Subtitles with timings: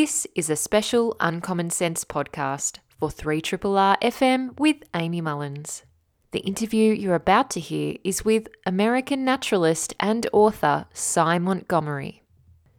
[0.00, 5.82] This is a special Uncommon Sense podcast for 3RRR FM with Amy Mullins.
[6.30, 12.22] The interview you're about to hear is with American naturalist and author Sy Montgomery.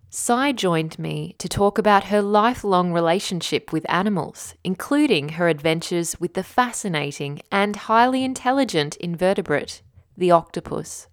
[0.09, 6.35] Sy joined me to talk about her lifelong relationship with animals, including her adventures with
[6.35, 9.81] the fascinating and highly intelligent invertebrate,
[10.15, 11.09] the octopus.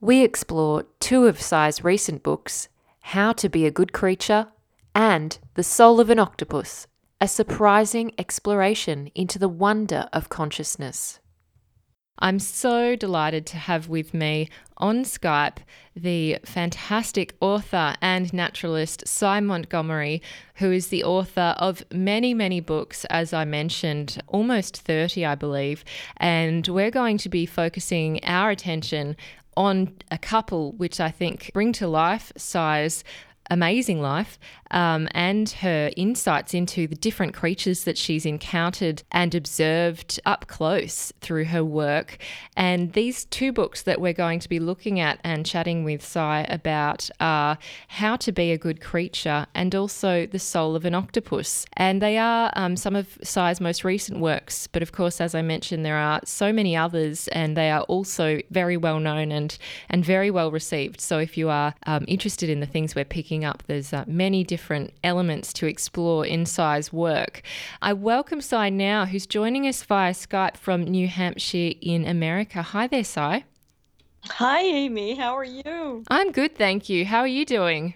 [0.00, 2.68] We explore two of Sy's recent books
[3.00, 4.46] How to Be a Good Creature
[4.94, 6.86] and The Soul of an Octopus,
[7.20, 11.20] a surprising exploration into the wonder of consciousness.
[12.18, 15.58] I'm so delighted to have with me on Skype
[15.96, 20.22] the fantastic author and naturalist Sy Montgomery,
[20.56, 25.84] who is the author of many, many books, as I mentioned, almost 30, I believe.
[26.18, 29.16] And we're going to be focusing our attention
[29.56, 33.04] on a couple which I think bring to life Sy's
[33.52, 34.38] amazing life
[34.70, 41.12] um, and her insights into the different creatures that she's encountered and observed up close
[41.20, 42.16] through her work.
[42.56, 46.46] And these two books that we're going to be looking at and chatting with Sy
[46.48, 51.66] about are How to Be a Good Creature and also The Soul of an Octopus.
[51.74, 54.66] And they are um, some of Sy's most recent works.
[54.66, 58.40] But of course, as I mentioned, there are so many others and they are also
[58.50, 59.56] very well known and,
[59.90, 61.02] and very well received.
[61.02, 64.44] So if you are um, interested in the things we're picking up, there's uh, many
[64.44, 67.42] different elements to explore in Sy's work.
[67.80, 72.62] I welcome Sy now, who's joining us via Skype from New Hampshire in America.
[72.62, 73.44] Hi there, Sy.
[74.24, 75.16] Hi, Amy.
[75.16, 76.04] How are you?
[76.08, 77.04] I'm good, thank you.
[77.04, 77.94] How are you doing?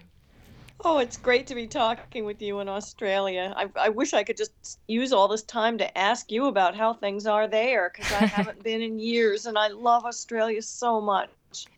[0.85, 3.53] Oh, it's great to be talking with you in Australia.
[3.57, 6.93] I, I wish I could just use all this time to ask you about how
[6.93, 11.29] things are there because I haven't been in years and I love Australia so much.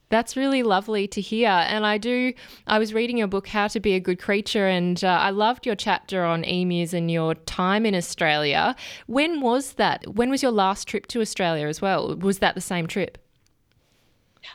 [0.10, 1.50] That's really lovely to hear.
[1.50, 2.34] And I do,
[2.66, 5.68] I was reading your book, How to Be a Good Creature, and uh, I loved
[5.68, 8.76] your chapter on emus and your time in Australia.
[9.06, 10.16] When was that?
[10.16, 12.16] When was your last trip to Australia as well?
[12.16, 13.20] Was that the same trip?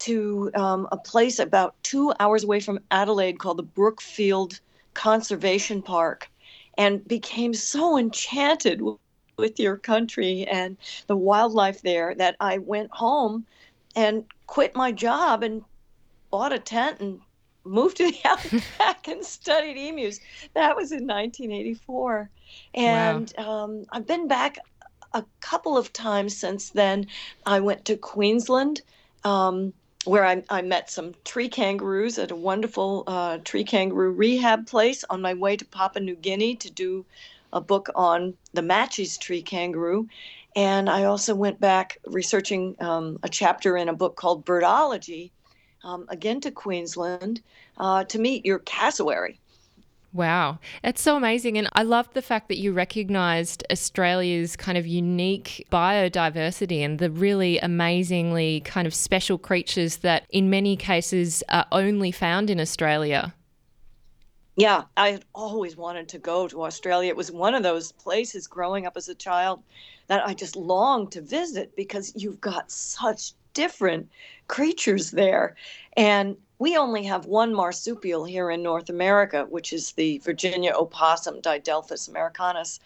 [0.00, 4.60] to um, a place about two hours away from Adelaide called the Brookfield
[4.94, 6.30] Conservation Park
[6.78, 8.80] and became so enchanted
[9.38, 10.76] with your country and
[11.06, 13.46] the wildlife there that I went home
[13.94, 15.62] and quit my job and
[16.30, 17.20] bought a tent and
[17.64, 20.20] moved to the outback and studied emus.
[20.54, 22.30] That was in 1984.
[22.74, 23.64] And wow.
[23.64, 24.58] um, I've been back
[25.12, 27.06] a couple of times since then.
[27.44, 28.82] I went to Queensland
[29.26, 29.72] um,
[30.04, 35.02] where I, I, met some tree kangaroos at a wonderful uh, tree kangaroo rehab place
[35.10, 37.04] on my way to Papua New Guinea to do
[37.52, 40.08] a book on the Matschie's tree kangaroo.
[40.54, 45.32] And I also went back researching um, a chapter in a book called Birdology,
[45.82, 47.42] um, again to Queensland,
[47.78, 49.40] uh, to meet your cassowary.
[50.16, 51.58] Wow, it's so amazing.
[51.58, 57.10] And I love the fact that you recognized Australia's kind of unique biodiversity and the
[57.10, 63.34] really amazingly kind of special creatures that in many cases are only found in Australia.
[64.56, 67.10] Yeah, I had always wanted to go to Australia.
[67.10, 69.62] It was one of those places growing up as a child
[70.06, 74.08] that I just longed to visit because you've got such different
[74.48, 75.56] creatures there.
[75.94, 81.40] And we only have one marsupial here in North America, which is the Virginia opossum,
[81.40, 82.80] Didelphis americanus.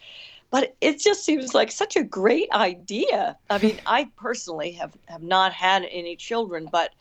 [0.49, 3.37] But it just seems like such a great idea.
[3.49, 6.91] I mean, I personally have, have not had any children, but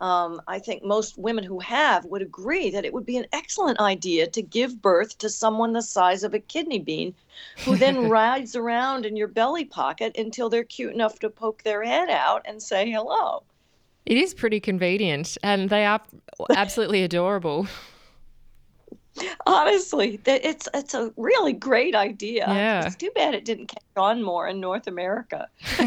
[0.00, 3.80] um, I think most women who have would agree that it would be an excellent
[3.80, 7.14] idea to give birth to someone the size of a kidney bean
[7.64, 11.82] who then rides around in your belly pocket until they're cute enough to poke their
[11.82, 13.42] head out and say hello.
[14.06, 16.00] It is pretty convenient, and they are
[16.56, 17.66] absolutely adorable.
[19.46, 22.46] Honestly, it's it's a really great idea.
[22.48, 22.86] Yeah.
[22.86, 25.48] It's too bad it didn't catch on more in North America.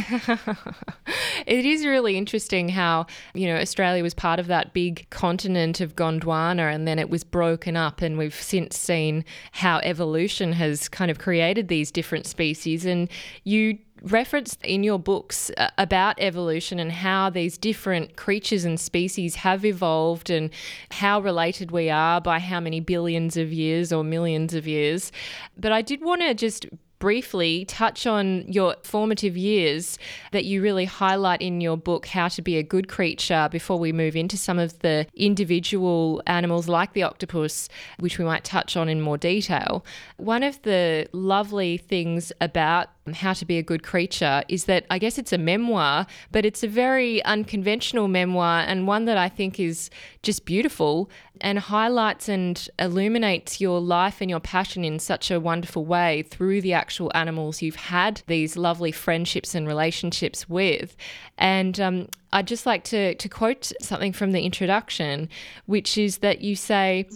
[1.47, 5.95] it is really interesting how, you know, Australia was part of that big continent of
[5.95, 11.09] Gondwana and then it was broken up and we've since seen how evolution has kind
[11.09, 13.09] of created these different species and
[13.43, 19.35] you referenced in your books uh, about evolution and how these different creatures and species
[19.35, 20.49] have evolved and
[20.91, 25.11] how related we are by how many billions of years or millions of years.
[25.57, 26.65] But I did want to just
[26.99, 29.99] briefly touch on your formative years
[30.31, 33.91] that you really highlight in your book, How to Be a Good Creature, before we
[33.91, 37.69] move into some of the individual animals like the octopus,
[37.99, 39.85] which we might touch on in more detail.
[40.17, 44.97] One of the lovely things about how to Be a Good Creature is that I
[44.97, 49.59] guess it's a memoir, but it's a very unconventional memoir and one that I think
[49.59, 49.89] is
[50.23, 51.09] just beautiful
[51.41, 56.61] and highlights and illuminates your life and your passion in such a wonderful way through
[56.61, 60.95] the actual animals you've had these lovely friendships and relationships with.
[61.37, 65.29] And um, I'd just like to, to quote something from the introduction,
[65.67, 67.07] which is that you say,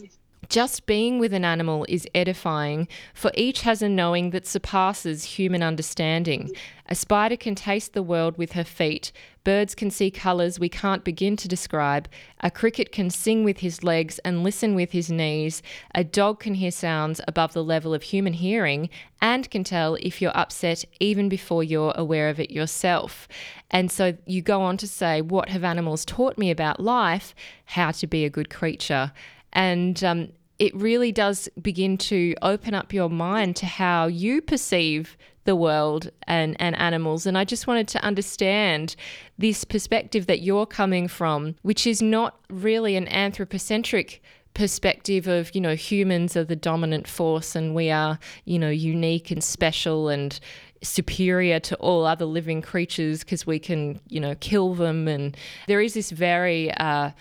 [0.50, 5.62] just being with an animal is edifying, for each has a knowing that surpasses human
[5.62, 6.52] understanding.
[6.88, 9.12] A spider can taste the world with her feet.
[9.44, 12.10] Birds can see colours we can't begin to describe.
[12.42, 15.62] A cricket can sing with his legs and listen with his knees.
[15.94, 18.90] A dog can hear sounds above the level of human hearing
[19.22, 23.28] and can tell if you're upset even before you're aware of it yourself.
[23.70, 27.36] And so you go on to say, What have animals taught me about life?
[27.66, 29.12] How to be a good creature.
[29.54, 30.30] And um,
[30.60, 36.12] it really does begin to open up your mind to how you perceive the world
[36.28, 37.26] and, and animals.
[37.26, 38.96] And I just wanted to understand
[39.38, 44.22] this perspective that you're coming from, which is not really an anthropocentric
[44.54, 49.32] perspective of, you know, humans are the dominant force and we are, you know, unique
[49.32, 50.40] and special and
[50.82, 55.08] superior to all other living creatures because we can, you know, kill them.
[55.08, 57.12] And there is this very, uh,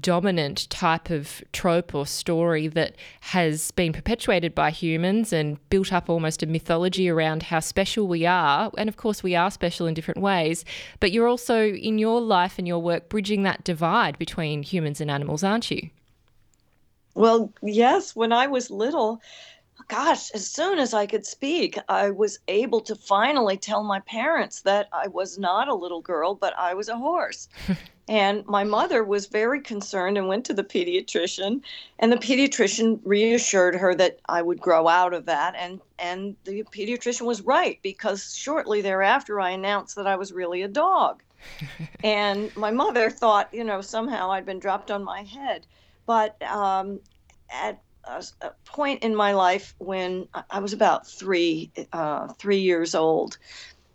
[0.00, 6.08] dominant type of trope or story that has been perpetuated by humans and built up
[6.08, 8.70] almost a mythology around how special we are.
[8.78, 10.64] And of course, we are special in different ways.
[11.00, 15.10] But you're also, in your life and your work, bridging that divide between humans and
[15.10, 15.90] animals, aren't you?
[17.14, 18.14] Well, yes.
[18.14, 19.20] When I was little,
[19.88, 24.62] gosh, as soon as I could speak, I was able to finally tell my parents
[24.62, 27.48] that I was not a little girl, but I was a horse.
[28.08, 31.62] and my mother was very concerned and went to the pediatrician,
[31.98, 35.54] and the pediatrician reassured her that I would grow out of that.
[35.56, 40.62] And, and the pediatrician was right because shortly thereafter I announced that I was really
[40.62, 41.22] a dog.
[42.04, 45.66] and my mother thought, you know, somehow I'd been dropped on my head.
[46.06, 47.00] But um,
[47.50, 53.38] at a, point in my life when I was about three, uh, three years old.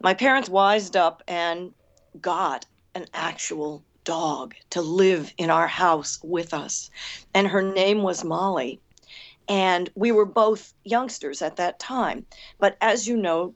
[0.01, 1.73] My parents wised up and
[2.21, 2.65] got
[2.95, 6.89] an actual dog to live in our house with us,
[7.33, 8.79] and her name was Molly.
[9.47, 12.25] And we were both youngsters at that time.
[12.59, 13.53] But as you know,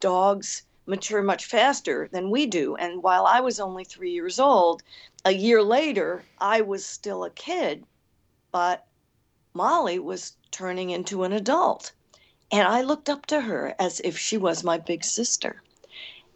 [0.00, 2.74] dogs mature much faster than we do.
[2.76, 4.82] And while I was only three years old,
[5.24, 7.84] a year later, I was still a kid,
[8.52, 8.87] but
[9.58, 11.90] Molly was turning into an adult.
[12.52, 15.64] And I looked up to her as if she was my big sister.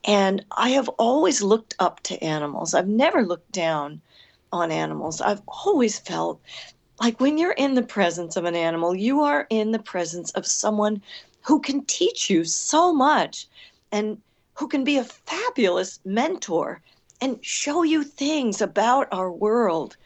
[0.02, 2.74] And I have always looked up to animals.
[2.74, 4.00] I've never looked down
[4.52, 5.20] on animals.
[5.20, 6.40] I've always felt
[7.00, 10.44] like when you're in the presence of an animal, you are in the presence of
[10.44, 11.00] someone
[11.42, 13.46] who can teach you so much
[13.92, 14.20] and
[14.54, 16.82] who can be a fabulous mentor
[17.20, 19.96] and show you things about our world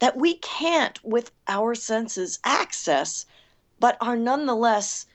[0.00, 3.26] that we can't, with our senses, access,
[3.80, 5.06] but are nonetheless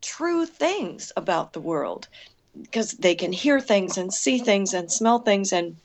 [0.00, 2.08] true things about the world.
[2.60, 5.76] Because they can hear things and see things and smell things and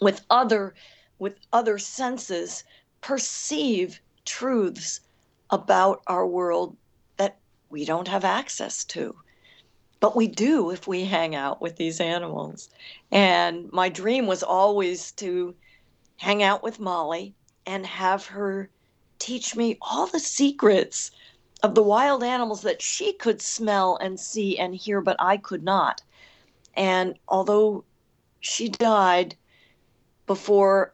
[0.00, 0.74] with other
[1.20, 2.64] with other senses
[3.00, 5.00] perceive truths
[5.50, 6.76] about our world
[7.16, 7.36] that
[7.70, 9.14] we don't have access to.
[10.00, 12.68] But we do if we hang out with these animals.
[13.12, 15.54] And my dream was always to
[16.16, 17.34] hang out with molly
[17.66, 18.68] and have her
[19.18, 21.10] teach me all the secrets
[21.62, 25.62] of the wild animals that she could smell and see and hear, but I could
[25.62, 26.02] not.
[26.74, 27.84] And although
[28.40, 29.36] she died
[30.26, 30.92] before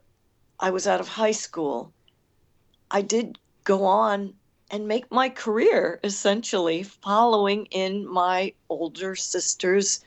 [0.61, 1.93] I was out of high school,
[2.91, 4.35] I did go on
[4.71, 10.05] and make my career essentially following in my older sister's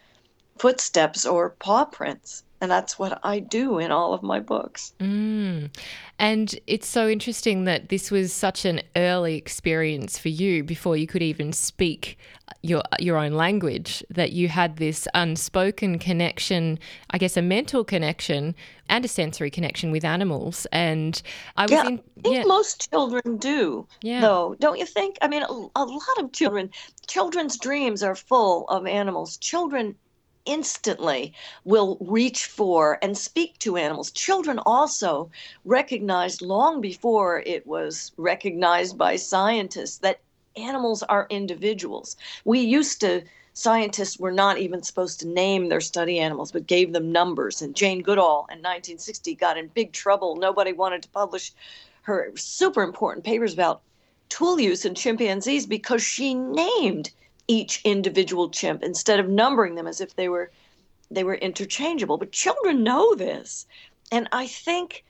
[0.58, 2.43] footsteps or paw prints.
[2.63, 4.93] And that's what I do in all of my books.
[5.01, 5.70] Mm.
[6.17, 11.05] And it's so interesting that this was such an early experience for you before you
[11.05, 12.17] could even speak
[12.62, 16.79] your your own language that you had this unspoken connection,
[17.10, 18.55] I guess a mental connection
[18.88, 20.65] and a sensory connection with animals.
[20.72, 21.22] And
[21.58, 22.43] I was yeah, in, I think yeah.
[22.46, 23.86] most children do.
[24.01, 24.22] Yeah.
[24.22, 25.17] Though, don't you think?
[25.22, 26.70] I mean, a, a lot of children,
[27.08, 29.36] children's dreams are full of animals.
[29.36, 29.98] Children
[30.46, 31.34] instantly
[31.64, 34.12] will reach for and speak to animals.
[34.12, 35.30] Children also
[35.66, 40.20] recognized long before it was recognized by scientists that
[40.56, 42.16] animals are individuals.
[42.46, 43.24] We used to
[43.54, 47.62] scientists were not even supposed to name their study animals, but gave them numbers.
[47.62, 50.36] And Jane Goodall in 1960 got in big trouble.
[50.36, 51.54] Nobody wanted to publish
[52.04, 53.82] her super important papers about
[54.30, 57.12] tool use in chimpanzees because she named
[57.48, 60.52] each individual chimp instead of numbering them as if they were
[61.12, 62.18] they were interchangeable.
[62.18, 63.66] But children know this.
[64.12, 65.04] And I think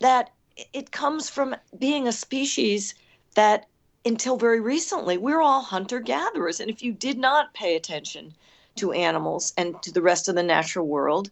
[0.00, 0.30] that
[0.72, 2.94] it comes from being a species
[3.34, 3.66] that
[4.04, 6.60] until very recently, we're all hunter gatherers.
[6.60, 8.34] And if you did not pay attention
[8.76, 11.30] to animals and to the rest of the natural world,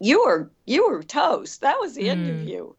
[0.00, 1.60] you were you were toast.
[1.60, 2.10] That was the mm.
[2.10, 2.48] end of mm.
[2.48, 2.76] you.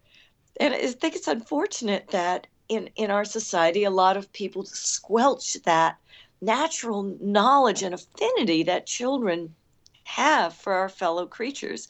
[0.59, 5.53] And I think it's unfortunate that in in our society, a lot of people squelch
[5.63, 5.97] that
[6.41, 9.53] natural knowledge and affinity that children
[10.03, 11.87] have for our fellow creatures.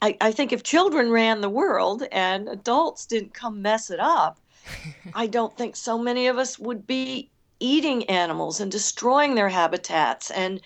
[0.00, 4.38] I, I think if children ran the world and adults didn't come mess it up,
[5.14, 10.30] I don't think so many of us would be eating animals and destroying their habitats,
[10.30, 10.60] and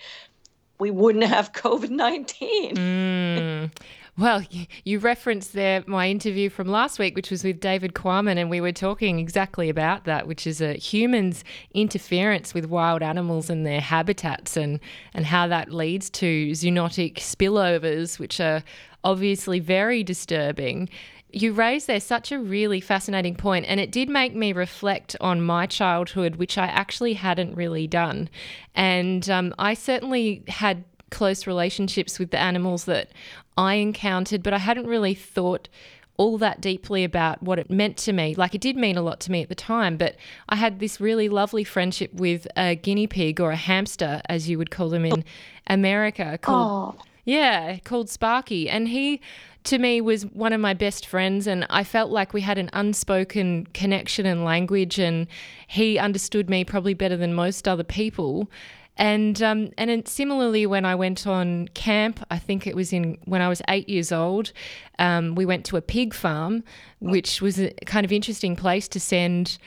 [0.79, 2.75] we wouldn't have COVID 19.
[2.75, 3.71] Mm.
[4.15, 4.43] Well,
[4.83, 8.61] you referenced there my interview from last week, which was with David Quammen, and we
[8.61, 11.43] were talking exactly about that, which is a humans'
[11.73, 14.79] interference with wild animals and their habitats, and
[15.15, 18.63] and how that leads to zoonotic spillovers, which are
[19.03, 20.89] obviously very disturbing
[21.35, 25.41] you raised there such a really fascinating point, and it did make me reflect on
[25.41, 28.29] my childhood, which I actually hadn't really done.
[28.75, 33.11] And um, I certainly had close relationships with the animals that
[33.57, 35.69] I encountered, but I hadn't really thought
[36.17, 38.35] all that deeply about what it meant to me.
[38.35, 40.15] Like it did mean a lot to me at the time, but
[40.49, 44.57] I had this really lovely friendship with a guinea pig or a hamster, as you
[44.57, 45.23] would call them in
[45.67, 46.95] America, called.
[46.97, 47.03] Oh.
[47.25, 48.69] Yeah, called Sparky.
[48.69, 49.21] And he
[49.65, 52.69] to me was one of my best friends and I felt like we had an
[52.73, 55.27] unspoken connection and language and
[55.67, 58.49] he understood me probably better than most other people.
[58.95, 63.41] And um, and similarly, when I went on camp, I think it was in when
[63.41, 64.51] I was eight years old,
[64.99, 66.63] um, we went to a pig farm,
[66.99, 69.57] which was a kind of interesting place to send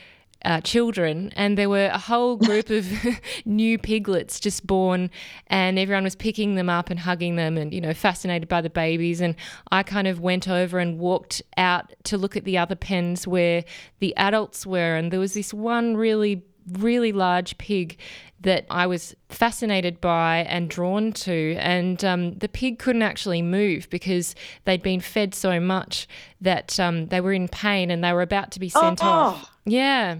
[0.45, 2.87] uh, children, and there were a whole group of
[3.45, 5.09] new piglets just born,
[5.47, 8.69] and everyone was picking them up and hugging them, and you know, fascinated by the
[8.69, 9.19] babies.
[9.19, 9.35] And
[9.71, 13.63] I kind of went over and walked out to look at the other pens where
[13.99, 17.97] the adults were, and there was this one really, really large pig
[18.41, 21.55] that I was fascinated by and drawn to.
[21.59, 26.07] And um, the pig couldn't actually move because they'd been fed so much
[26.41, 29.51] that um, they were in pain and they were about to be sent oh, off.
[29.65, 30.19] Yeah.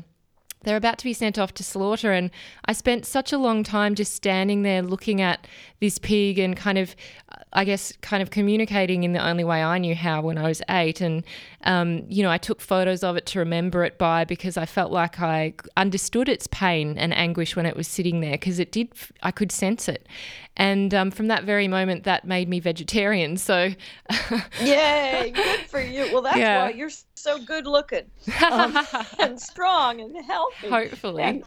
[0.68, 2.12] They're about to be sent off to slaughter.
[2.12, 2.30] And
[2.66, 5.48] I spent such a long time just standing there looking at
[5.80, 6.94] this pig and kind of,
[7.54, 10.62] I guess, kind of communicating in the only way I knew how when I was
[10.70, 11.00] eight.
[11.00, 11.24] And,
[11.64, 14.92] um, you know, I took photos of it to remember it by because I felt
[14.92, 18.90] like I understood its pain and anguish when it was sitting there because it did,
[19.24, 20.06] I could sense it.
[20.58, 23.38] And um, from that very moment, that made me vegetarian.
[23.38, 23.70] So,
[24.62, 26.10] yay, good for you.
[26.12, 26.64] Well, that's yeah.
[26.64, 26.90] why you're
[27.28, 28.06] so good looking
[28.52, 28.78] um,
[29.20, 30.70] and strong and healthy.
[30.70, 31.24] Hopefully.
[31.24, 31.44] And,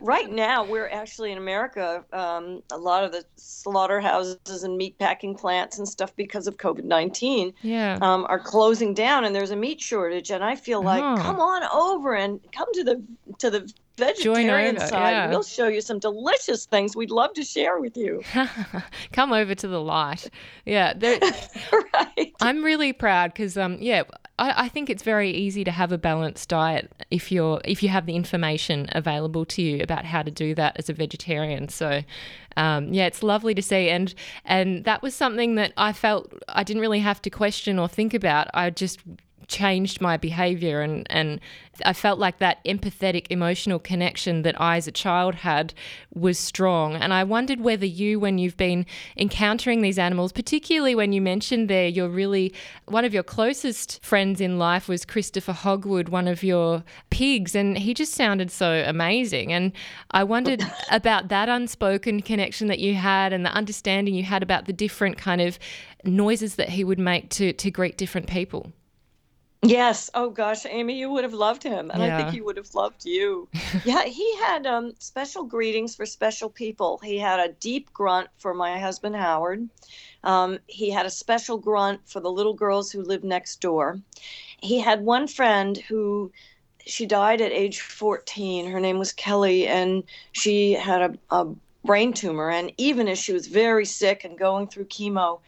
[0.00, 5.34] right now we're actually in america um, a lot of the slaughterhouses and meat packing
[5.34, 7.98] plants and stuff because of covid-19 yeah.
[8.00, 11.20] um, are closing down and there's a meat shortage and i feel like oh.
[11.20, 13.02] come on over and come to the
[13.38, 15.28] to the vegetarian over, side yeah.
[15.28, 18.22] we'll show you some delicious things we'd love to share with you
[19.12, 20.28] come over to the light
[20.64, 20.92] yeah
[21.94, 22.32] right.
[22.40, 24.02] i'm really proud because um yeah
[24.38, 27.88] I, I, think it's very easy to have a balanced diet if you're if you
[27.90, 31.68] have the information available to you about how to do that as a vegetarian.
[31.68, 32.02] So,
[32.56, 34.12] um, yeah, it's lovely to see, and
[34.44, 38.14] and that was something that I felt I didn't really have to question or think
[38.14, 38.48] about.
[38.54, 39.00] I just
[39.48, 41.40] changed my behavior and and
[41.84, 45.72] I felt like that empathetic emotional connection that I as a child had
[46.12, 46.94] was strong.
[46.94, 48.84] And I wondered whether you when you've been
[49.16, 52.52] encountering these animals particularly when you mentioned there you're really
[52.86, 57.78] one of your closest friends in life was Christopher Hogwood one of your pigs and
[57.78, 59.52] he just sounded so amazing.
[59.52, 59.72] And
[60.10, 64.66] I wondered about that unspoken connection that you had and the understanding you had about
[64.66, 65.58] the different kind of
[66.04, 68.72] noises that he would make to to greet different people
[69.62, 70.10] Yes.
[70.14, 72.02] Oh gosh, Amy, you would have loved him, and.
[72.02, 73.48] I think he would have loved you.
[73.84, 76.98] yeah, he had um, special greetings for special people.
[77.02, 79.68] He had a deep grunt for my husband Howard.
[80.24, 84.00] Um, he had a special grunt for the little girls who lived next door.
[84.60, 86.32] He had one friend who
[86.84, 88.68] she died at age 14.
[88.68, 90.02] Her name was Kelly, and
[90.32, 91.46] she had a, a
[91.84, 92.50] brain tumor.
[92.50, 95.40] And even as she was very sick and going through chemo,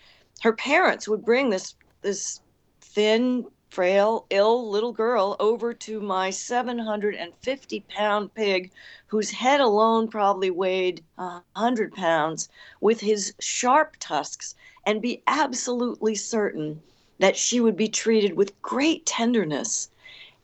[0.43, 2.41] her parents would bring this this
[2.81, 3.45] thin
[3.75, 8.71] frail, ill little girl over to my 750 pound pig,
[9.09, 12.49] whose head alone probably weighed a 100 pounds,
[12.81, 14.55] with his sharp tusks,
[14.87, 16.81] and be absolutely certain
[17.19, 19.91] that she would be treated with great tenderness.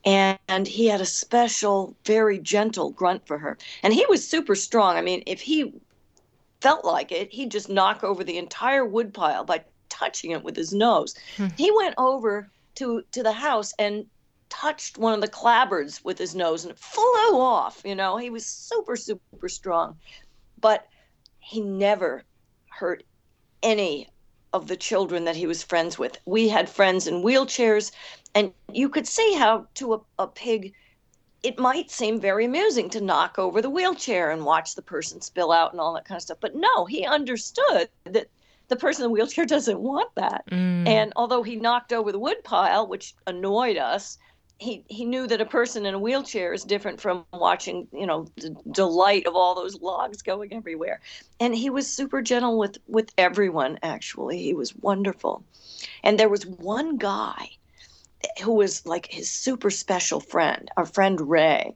[0.03, 3.57] And he had a special, very gentle grunt for her.
[3.81, 4.97] And he was super strong.
[4.97, 5.73] I mean, if he
[6.59, 10.73] felt like it, he'd just knock over the entire woodpile by touching it with his
[10.73, 11.15] nose.
[11.37, 11.47] Hmm.
[11.55, 14.05] He went over to to the house and
[14.49, 17.81] touched one of the clapboards with his nose and it flew off.
[17.85, 19.97] You know, he was super, super strong.
[20.59, 20.85] But
[21.39, 22.23] he never
[22.69, 23.03] hurt
[23.63, 24.09] any
[24.53, 26.17] of the children that he was friends with.
[26.25, 27.91] We had friends in wheelchairs,
[28.35, 30.73] and you could see how to a, a pig
[31.43, 35.51] it might seem very amusing to knock over the wheelchair and watch the person spill
[35.51, 36.37] out and all that kind of stuff.
[36.39, 38.27] But no, he understood that
[38.71, 40.43] the person in the wheelchair doesn't want that.
[40.49, 40.87] Mm.
[40.87, 44.17] And although he knocked over the woodpile, which annoyed us,
[44.57, 48.27] he, he knew that a person in a wheelchair is different from watching, you know,
[48.37, 51.01] the delight of all those logs going everywhere.
[51.39, 53.79] And he was super gentle with with everyone.
[53.81, 55.43] Actually, he was wonderful.
[56.03, 57.49] And there was one guy
[58.43, 61.75] who was like his super special friend, our friend Ray.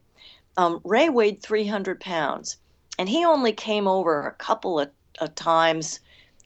[0.57, 2.57] Um, Ray weighed 300 pounds,
[2.99, 5.99] and he only came over a couple of, of times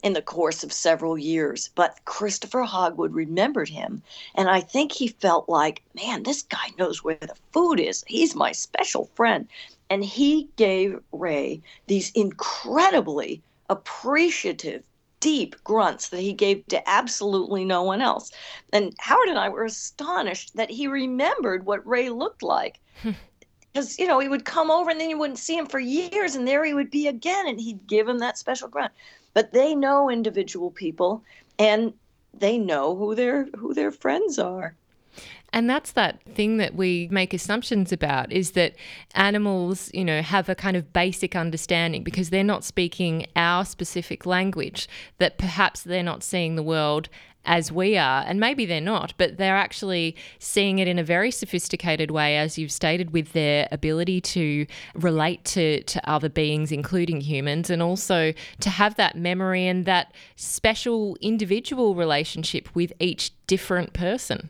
[0.03, 1.69] in the course of several years.
[1.75, 4.01] But Christopher Hogwood remembered him,
[4.35, 8.03] and I think he felt like, man, this guy knows where the food is.
[8.07, 9.47] He's my special friend.
[9.89, 14.83] And he gave Ray these incredibly appreciative
[15.19, 18.31] deep grunts that he gave to absolutely no one else.
[18.71, 22.79] And Howard and I were astonished that he remembered what Ray looked like.
[23.71, 26.35] Because, you know, he would come over and then you wouldn't see him for years,
[26.35, 28.91] and there he would be again, and he'd give him that special grunt.
[29.33, 31.23] But they know individual people
[31.59, 31.93] and
[32.33, 34.75] they know who their who their friends are.
[35.51, 38.75] And that's that thing that we make assumptions about is that
[39.15, 44.27] animals, you know, have a kind of basic understanding because they're not speaking our specific
[44.27, 47.09] language, that perhaps they're not seeing the world
[47.45, 48.23] as we are.
[48.25, 52.57] And maybe they're not, but they're actually seeing it in a very sophisticated way, as
[52.57, 58.33] you've stated, with their ability to relate to, to other beings, including humans, and also
[58.59, 64.49] to have that memory and that special individual relationship with each different person.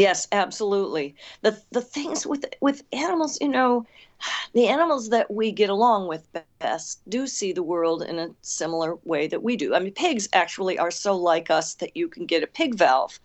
[0.00, 1.14] Yes, absolutely.
[1.42, 3.86] The the things with with animals, you know,
[4.54, 6.26] the animals that we get along with
[6.58, 9.74] best do see the world in a similar way that we do.
[9.74, 13.20] I mean, pigs actually are so like us that you can get a pig valve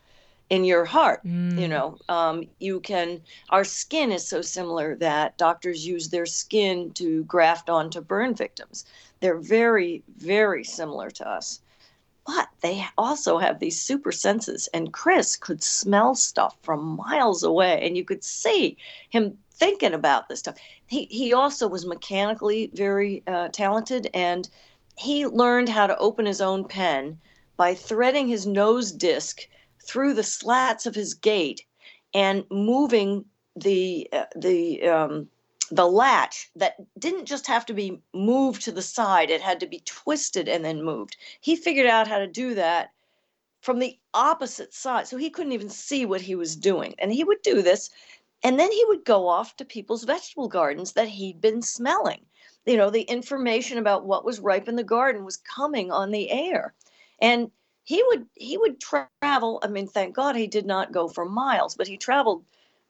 [0.50, 1.24] in your heart.
[1.26, 1.58] Mm.
[1.58, 3.22] You know, um, you can.
[3.52, 8.84] Our skin is so similar that doctors use their skin to graft onto burn victims.
[9.22, 11.62] They're very, very similar to us
[12.26, 17.80] but they also have these super senses and chris could smell stuff from miles away
[17.86, 18.78] and you could see
[19.10, 20.58] him thinking about this stuff.
[20.88, 24.48] He, he also was mechanically very uh, talented and
[24.98, 27.20] he learned how to open his own pen
[27.58, 29.48] by threading his nose disc
[29.84, 31.66] through the slats of his gate
[32.14, 35.28] and moving the uh, the um,
[35.72, 39.68] the latch that didn't just have to be moved to the side, it had to
[39.68, 41.18] be twisted and then moved.
[41.42, 42.92] He figured out how to do that
[43.62, 45.08] from the opposite side.
[45.08, 46.94] So he couldn't even see what he was doing.
[47.00, 47.90] And he would do this.
[48.44, 52.26] And then he would go off to people's vegetable gardens that he'd been smelling.
[52.66, 56.30] You know, the information about what was ripe in the garden was coming on the
[56.30, 56.76] air.
[57.20, 57.50] And
[57.84, 59.60] he would he would travel.
[59.64, 62.44] I mean, thank God he did not go for miles, but he traveled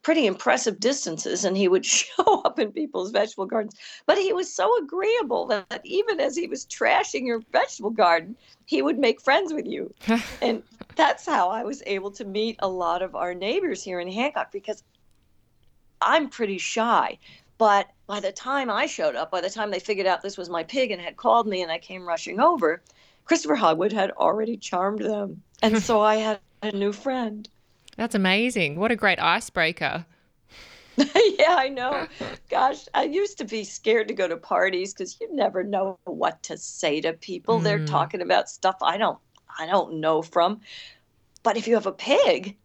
[0.06, 3.74] pretty impressive distances and he would show up in people's vegetable gardens.
[4.06, 8.84] But he was so agreeable that, even as he was trashing your vegetable garden, he
[8.84, 9.92] would make friends with you.
[10.44, 10.62] and
[10.96, 14.52] that's how I was able to meet a lot of our neighbors here in Hancock
[14.52, 14.84] because
[16.02, 17.18] I'm pretty shy.
[17.58, 20.50] But by the time I showed up, by the time they figured out this was
[20.50, 22.84] my pig and had called me and I came rushing over,
[23.24, 25.42] Christopher Hogwood had already charmed them.
[25.64, 27.50] And so I had a new friend.
[27.98, 28.80] That's amazing.
[28.80, 30.06] What a great icebreaker.
[30.98, 32.08] yeah, I know.
[32.50, 36.42] Gosh, I used to be scared to go to parties because you never know what
[36.44, 37.60] to say to people.
[37.60, 37.64] Mm.
[37.64, 39.20] They're talking about stuff I don't
[39.58, 40.62] I don't know from.
[41.44, 42.58] But if you have a pig,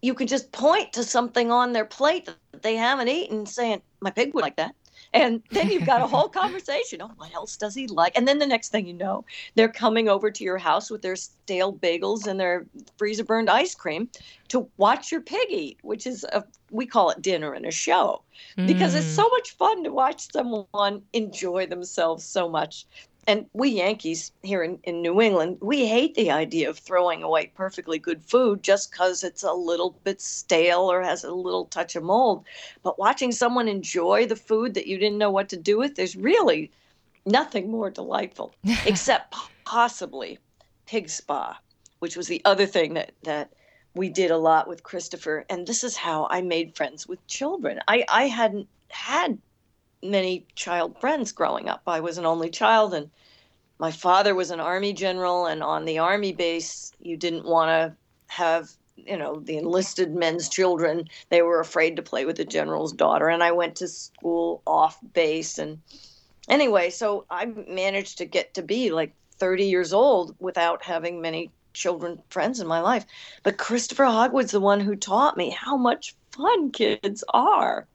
[0.00, 4.10] you can just point to something on their plate that they haven't eaten, saying, "My
[4.10, 4.74] pig would like that."
[5.14, 7.02] And then you've got a whole conversation.
[7.02, 8.16] Oh, what else does he like?
[8.16, 11.16] And then the next thing you know, they're coming over to your house with their
[11.16, 14.08] stale bagels and their freezer burned ice cream
[14.48, 18.22] to watch your pig eat, which is a we call it dinner and a show
[18.56, 18.98] because mm.
[18.98, 22.86] it's so much fun to watch someone enjoy themselves so much
[23.26, 27.52] and we Yankees here in, in New England, we hate the idea of throwing away
[27.54, 31.94] perfectly good food just because it's a little bit stale or has a little touch
[31.94, 32.44] of mold.
[32.82, 36.16] But watching someone enjoy the food that you didn't know what to do with, there's
[36.16, 36.72] really
[37.24, 38.54] nothing more delightful,
[38.86, 40.38] except possibly
[40.86, 41.58] pig spa,
[42.00, 43.52] which was the other thing that, that
[43.94, 45.44] we did a lot with Christopher.
[45.48, 47.78] And this is how I made friends with children.
[47.86, 49.38] I, I hadn't had
[50.02, 51.82] many child friends growing up.
[51.86, 53.10] I was an only child, and
[53.78, 55.46] my father was an army general.
[55.46, 57.96] And on the army base, you didn't want to
[58.32, 62.92] have you know the enlisted men's children they were afraid to play with the general's
[62.92, 65.78] daughter and i went to school off base and
[66.48, 71.50] anyway so i managed to get to be like 30 years old without having many
[71.72, 73.04] children friends in my life
[73.42, 77.86] but christopher hogwood's the one who taught me how much fun kids are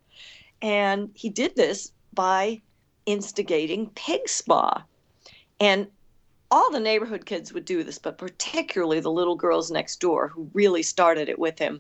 [0.62, 2.60] and he did this by
[3.06, 4.84] instigating pig spa.
[5.60, 5.88] And
[6.50, 10.50] all the neighborhood kids would do this, but particularly the little girls next door who
[10.54, 11.80] really started it with him.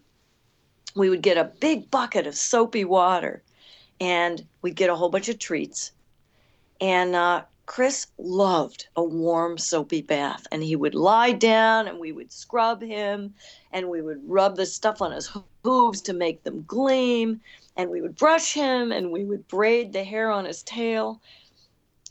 [0.95, 3.41] We would get a big bucket of soapy water
[3.99, 5.91] and we'd get a whole bunch of treats.
[6.79, 10.45] And uh, Chris loved a warm, soapy bath.
[10.51, 13.33] And he would lie down and we would scrub him
[13.71, 15.31] and we would rub the stuff on his
[15.63, 17.41] hooves to make them gleam
[17.77, 21.21] and we would brush him and we would braid the hair on his tail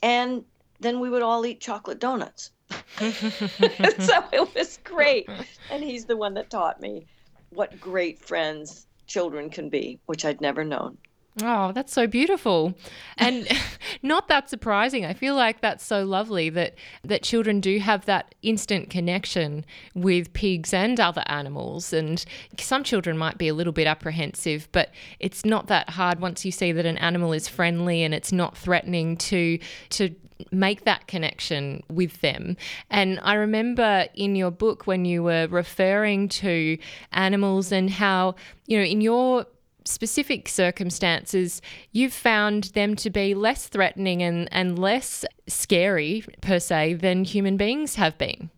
[0.01, 0.43] and
[0.79, 2.51] then we would all eat chocolate donuts.
[2.99, 5.29] So it was great.
[5.71, 7.07] And he's the one that taught me
[7.49, 10.97] what great friends children can be which i'd never known
[11.41, 12.73] Oh, that's so beautiful.
[13.19, 13.47] And
[14.03, 15.03] not that surprising.
[15.03, 20.31] I feel like that's so lovely that that children do have that instant connection with
[20.33, 22.23] pigs and other animals and
[22.59, 26.51] some children might be a little bit apprehensive, but it's not that hard once you
[26.51, 29.57] see that an animal is friendly and it's not threatening to
[29.89, 30.13] to
[30.51, 32.55] make that connection with them.
[32.91, 36.77] And I remember in your book when you were referring to
[37.11, 38.35] animals and how,
[38.67, 39.47] you know, in your
[39.87, 46.95] specific circumstances, you've found them to be less threatening and, and less scary, per se,
[46.95, 48.49] than human beings have been.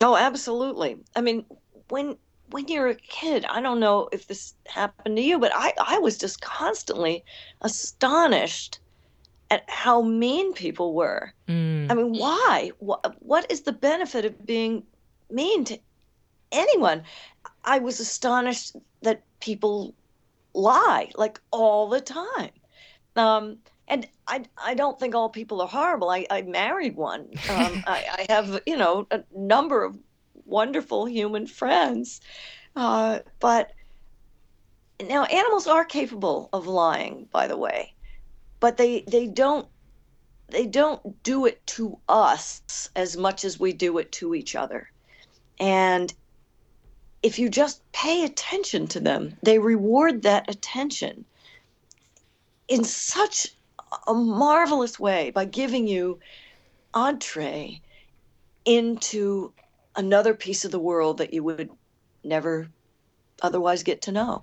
[0.00, 0.96] Oh, absolutely.
[1.14, 1.44] I mean,
[1.88, 2.16] when
[2.50, 5.98] when you're a kid, I don't know if this happened to you, but I, I
[5.98, 7.24] was just constantly
[7.62, 8.78] astonished
[9.50, 11.32] at how mean people were.
[11.48, 11.90] Mm.
[11.90, 12.72] I mean, why?
[12.78, 14.82] What, what is the benefit of being
[15.30, 15.78] mean to
[16.52, 17.02] anyone?
[17.64, 19.94] I was astonished that people
[20.54, 22.50] lie like all the time.
[23.16, 26.08] Um, and I, I don't think all people are horrible.
[26.08, 27.28] I, I married one.
[27.50, 29.98] Um, I, I have, you know, a number of
[30.46, 32.20] wonderful human friends.
[32.74, 33.72] Uh, but
[35.06, 37.94] now animals are capable of lying, by the way,
[38.60, 39.66] but they, they don't
[40.52, 44.90] they don't do it to us as much as we do it to each other.
[45.58, 46.12] And
[47.22, 51.24] if you just pay attention to them, they reward that attention
[52.68, 53.48] in such
[54.06, 56.18] a marvelous way by giving you
[56.94, 57.80] entree
[58.64, 59.52] into
[59.96, 61.70] another piece of the world that you would
[62.24, 62.68] never
[63.42, 64.42] otherwise get to know.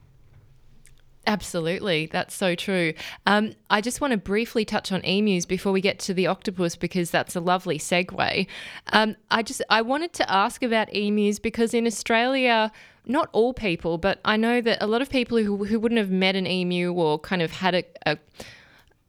[1.29, 2.95] Absolutely, that's so true.
[3.27, 6.75] Um, I just want to briefly touch on emus before we get to the octopus
[6.75, 8.47] because that's a lovely segue.
[8.93, 12.71] Um, I just I wanted to ask about emus because in Australia,
[13.05, 16.09] not all people, but I know that a lot of people who, who wouldn't have
[16.09, 18.17] met an emu or kind of had a, a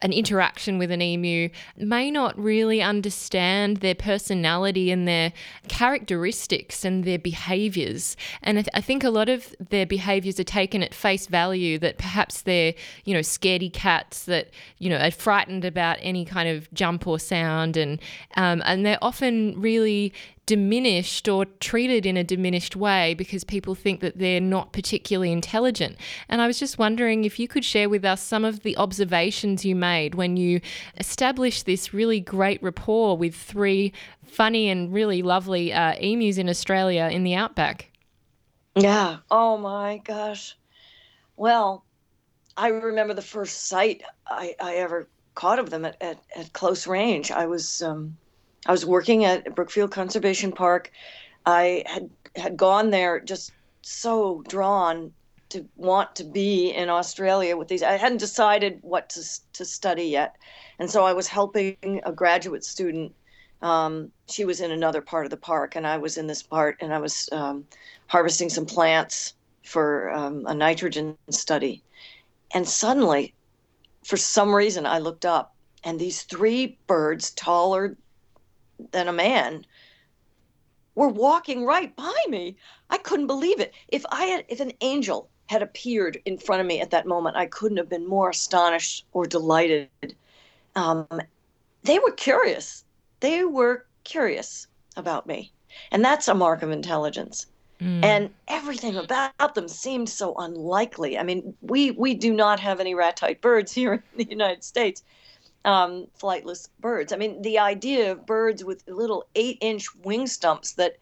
[0.02, 5.32] an interaction with an emu may not really understand their personality and their
[5.68, 8.16] characteristics and their behaviors.
[8.42, 11.78] And I, th- I, think a lot of their behaviors are taken at face value
[11.80, 16.48] that perhaps they're, you know, scaredy cats that, you know, are frightened about any kind
[16.48, 17.76] of jump or sound.
[17.76, 18.00] And,
[18.36, 20.14] um, and they're often really
[20.50, 25.96] diminished or treated in a diminished way because people think that they're not particularly intelligent.
[26.28, 29.64] And I was just wondering if you could share with us some of the observations
[29.64, 30.60] you made when you
[30.96, 33.92] established this really great rapport with three
[34.26, 37.88] funny and really lovely uh, emus in Australia in the outback.
[38.74, 39.18] Yeah.
[39.30, 40.58] Oh my gosh.
[41.36, 41.84] Well,
[42.56, 46.88] I remember the first sight I, I ever caught of them at, at, at close
[46.88, 47.30] range.
[47.30, 48.16] I was um,
[48.66, 50.90] I was working at Brookfield Conservation Park.
[51.46, 55.12] I had had gone there just so drawn
[55.48, 57.82] to want to be in Australia with these.
[57.82, 59.22] I hadn't decided what to
[59.54, 60.36] to study yet,
[60.78, 63.14] and so I was helping a graduate student.
[63.62, 66.76] Um, she was in another part of the park, and I was in this part,
[66.80, 67.66] and I was um,
[68.06, 71.82] harvesting some plants for um, a nitrogen study.
[72.52, 73.34] And suddenly,
[74.04, 77.96] for some reason, I looked up and these three birds, taller
[78.92, 79.64] than a man,
[80.94, 82.56] were walking right by me.
[82.90, 83.72] I couldn't believe it.
[83.88, 87.36] If I had, if an angel had appeared in front of me at that moment,
[87.36, 89.88] I couldn't have been more astonished or delighted.
[90.76, 91.06] Um,
[91.82, 92.84] they were curious.
[93.20, 94.66] They were curious
[94.96, 95.52] about me.
[95.90, 97.46] And that's a mark of intelligence.
[97.80, 98.04] Mm.
[98.04, 101.18] And everything about them seemed so unlikely.
[101.18, 105.02] I mean, we, we do not have any ratite birds here in the United States,
[105.64, 107.12] um, flightless birds.
[107.12, 110.96] I mean, the idea of birds with little eight-inch wing stumps that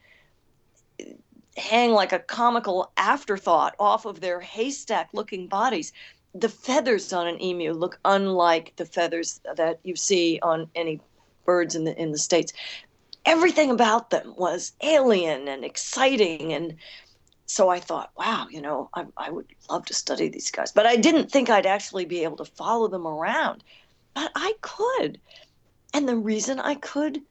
[1.57, 5.93] hang like a comical afterthought off of their haystack-looking bodies.
[6.35, 11.01] The feathers on an emu look unlike the feathers that you see on any
[11.45, 12.53] birds in the in the states
[13.25, 16.77] everything about them was alien and exciting and
[17.51, 20.71] so I thought, wow, you know, I, I, would love to study these guys.
[20.71, 23.65] But I didn't think I'd actually be able to follow them around.
[24.15, 25.21] But I could.
[25.95, 27.23] And the reason I could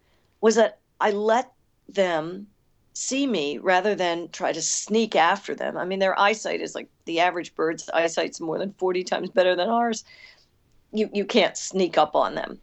[0.42, 1.52] was that I let
[1.90, 2.48] them
[2.94, 5.78] see me rather than try to sneak after them.
[5.78, 9.56] I mean, their eyesight is like the average bird's eyesight's more than 40 times better
[9.56, 10.04] than ours.
[10.92, 12.60] You, you can't sneak up on them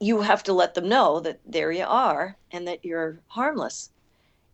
[0.00, 3.90] you have to let them know that there you are and that you're harmless.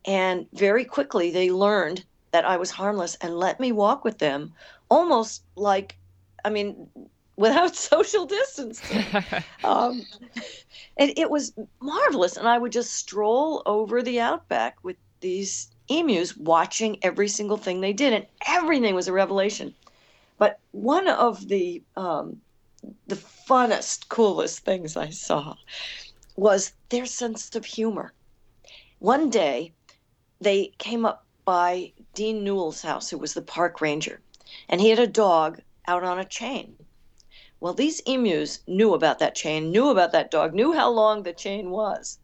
[0.05, 4.53] And very quickly they learned that I was harmless and let me walk with them
[4.91, 5.97] almost like,
[6.45, 6.89] I mean,
[7.37, 8.83] without social distance.
[9.65, 10.05] um,
[10.97, 12.37] and it was marvelous.
[12.37, 17.81] And I would just stroll over the outback with these emus watching every single thing
[17.81, 18.13] they did.
[18.13, 19.75] And everything was a revelation.
[20.39, 22.41] But one of the um,
[23.07, 25.57] the funnest, coolest things I saw
[26.37, 28.13] was their sense of humor.
[28.99, 29.73] One day,
[30.41, 34.21] they came up by Dean Newell's house, who was the park ranger,
[34.69, 36.77] and he had a dog out on a chain.
[37.61, 41.33] Well, these emus knew about that chain, knew about that dog, knew how long the
[41.33, 42.19] chain was,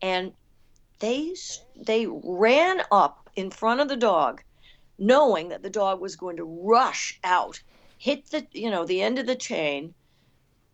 [0.00, 0.32] and
[1.00, 1.34] they
[1.76, 4.42] they ran up in front of the dog,
[4.98, 7.60] knowing that the dog was going to rush out
[8.00, 9.94] hit the you know the end of the chain,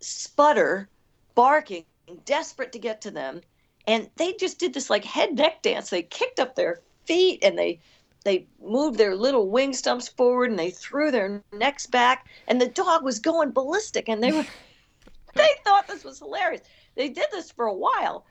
[0.00, 0.88] sputter,
[1.34, 1.84] barking,
[2.24, 3.40] desperate to get to them,
[3.86, 5.90] and they just did this like head neck dance.
[5.90, 7.80] They kicked up their feet and they
[8.26, 12.66] they moved their little wing stumps forward and they threw their necks back and the
[12.66, 14.44] dog was going ballistic and they were
[15.36, 16.62] they thought this was hilarious.
[16.96, 18.26] They did this for a while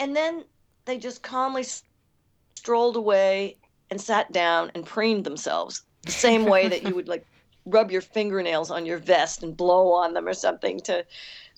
[0.00, 0.44] and then
[0.86, 1.66] they just calmly
[2.56, 3.58] strolled away
[3.90, 7.26] and sat down and preened themselves the same way that you would like
[7.66, 11.04] rub your fingernails on your vest and blow on them or something to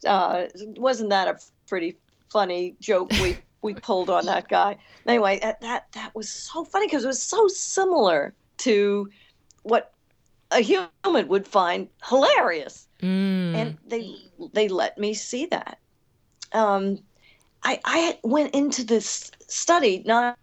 [0.05, 1.38] uh, wasn't that a
[1.69, 1.97] pretty
[2.29, 6.87] funny joke we we pulled on that guy anyway that that, that was so funny
[6.87, 9.09] because it was so similar to
[9.62, 9.92] what
[10.51, 13.55] a human would find hilarious mm.
[13.55, 14.14] and they
[14.53, 15.79] they let me see that
[16.53, 16.99] um,
[17.62, 20.38] I, I went into this study not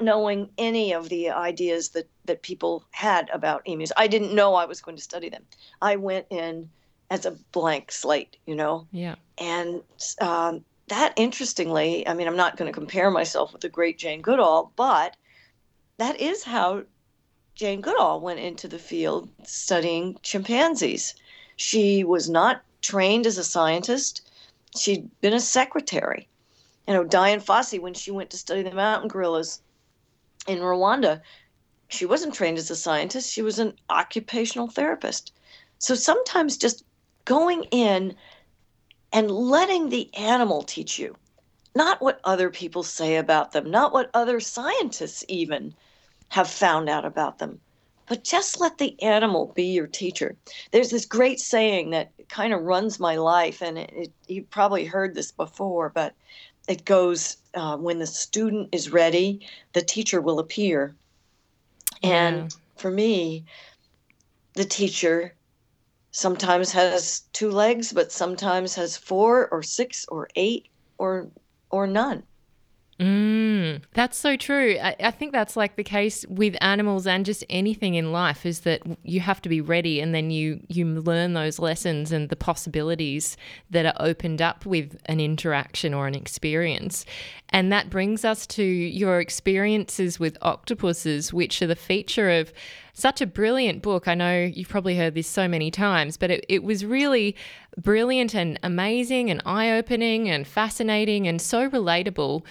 [0.00, 3.92] knowing any of the ideas that, that people had about emus.
[3.96, 5.44] I didn't know I was going to study them.
[5.82, 6.70] I went in
[7.10, 8.86] as a blank slate, you know?
[8.92, 9.16] Yeah.
[9.38, 9.82] And
[10.20, 14.20] um, that, interestingly, I mean, I'm not going to compare myself with the great Jane
[14.20, 15.16] Goodall, but
[15.96, 16.82] that is how
[17.54, 21.14] Jane Goodall went into the field studying chimpanzees.
[21.56, 24.28] She was not trained as a scientist,
[24.76, 26.28] she'd been a secretary.
[26.88, 29.60] You know, Dian Fossey, when she went to study the mountain gorillas,
[30.46, 31.20] in Rwanda,
[31.88, 35.32] she wasn't trained as a scientist, she was an occupational therapist.
[35.78, 36.84] So sometimes just
[37.24, 38.16] going in
[39.12, 41.16] and letting the animal teach you,
[41.74, 45.74] not what other people say about them, not what other scientists even
[46.28, 47.60] have found out about them,
[48.06, 50.36] but just let the animal be your teacher.
[50.70, 54.84] There's this great saying that kind of runs my life, and it, it, you probably
[54.84, 56.14] heard this before, but
[56.68, 60.94] it goes uh, when the student is ready, the teacher will appear.
[62.02, 62.48] And yeah.
[62.76, 63.44] for me,
[64.54, 65.34] the teacher
[66.10, 70.68] sometimes has two legs, but sometimes has four or six or eight
[70.98, 71.28] or
[71.70, 72.22] or none.
[73.00, 74.76] Mm, that's so true.
[74.78, 78.60] I, I, think that's like the case with animals and just anything in life is
[78.60, 82.36] that you have to be ready and then you you learn those lessons and the
[82.36, 83.38] possibilities
[83.70, 87.06] that are opened up with an interaction or an experience.
[87.48, 92.52] And that brings us to your experiences with octopuses, which are the feature of
[92.92, 94.08] such a brilliant book.
[94.08, 97.36] I know you've probably heard this so many times, but it, it was really
[97.76, 102.44] brilliant and amazing and eye opening and fascinating and so relatable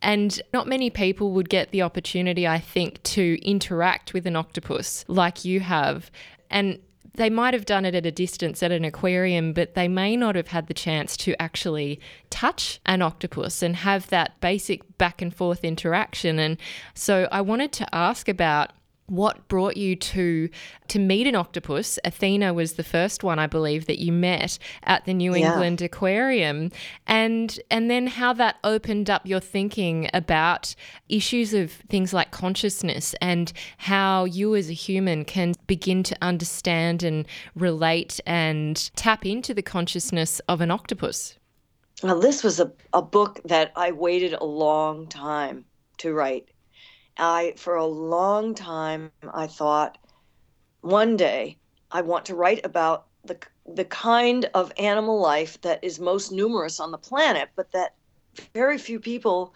[0.00, 5.04] And not many people would get the opportunity, I think, to interact with an octopus
[5.08, 6.10] like you have.
[6.50, 6.78] And
[7.14, 10.36] they might have done it at a distance at an aquarium, but they may not
[10.36, 15.34] have had the chance to actually touch an octopus and have that basic back and
[15.34, 16.38] forth interaction.
[16.38, 16.58] And
[16.94, 18.70] so I wanted to ask about
[19.08, 20.48] what brought you to
[20.88, 21.98] to meet an octopus?
[22.04, 25.52] Athena was the first one i believe that you met at the new yeah.
[25.52, 26.70] england aquarium.
[27.06, 30.74] And and then how that opened up your thinking about
[31.08, 37.02] issues of things like consciousness and how you as a human can begin to understand
[37.02, 41.38] and relate and tap into the consciousness of an octopus.
[42.02, 45.64] Well this was a, a book that i waited a long time
[45.98, 46.48] to write
[47.18, 49.98] I, for a long time, I thought
[50.80, 51.58] one day
[51.90, 56.80] I want to write about the, the kind of animal life that is most numerous
[56.80, 57.94] on the planet, but that
[58.54, 59.54] very few people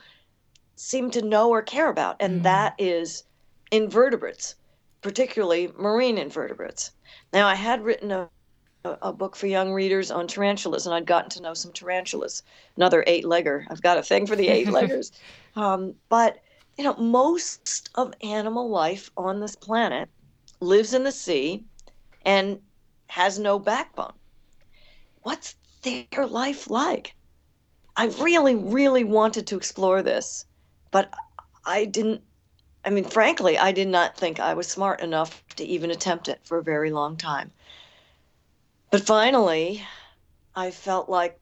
[0.76, 2.42] seem to know or care about, and mm.
[2.42, 3.24] that is
[3.70, 4.56] invertebrates,
[5.00, 6.90] particularly marine invertebrates.
[7.32, 8.28] Now, I had written a,
[8.84, 12.42] a book for young readers on tarantulas, and I'd gotten to know some tarantulas,
[12.76, 13.64] another eight legger.
[13.70, 15.12] I've got a thing for the eight leggers.
[15.54, 16.38] Um, but
[16.76, 20.08] you know, most of animal life on this planet
[20.60, 21.64] lives in the sea
[22.24, 22.60] and
[23.08, 24.12] has no backbone.
[25.22, 27.14] What's their life like?
[27.96, 30.46] I really, really wanted to explore this,
[30.90, 31.12] but
[31.66, 32.22] I didn't.
[32.84, 36.40] I mean, frankly, I did not think I was smart enough to even attempt it
[36.42, 37.52] for a very long time.
[38.90, 39.86] But finally,
[40.56, 41.38] I felt like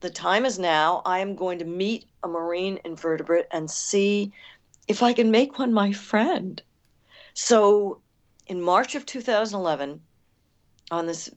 [0.00, 1.02] the time is now.
[1.04, 4.32] I am going to meet a marine invertebrate and see
[4.88, 6.62] if I can make one my friend.
[7.34, 8.00] So
[8.46, 10.00] in March of 2011,
[10.90, 11.30] on this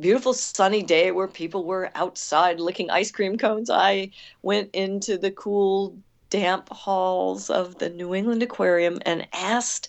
[0.00, 4.10] beautiful sunny day where people were outside licking ice cream cones, I
[4.42, 5.96] went into the cool,
[6.30, 9.88] damp halls of the New England Aquarium and asked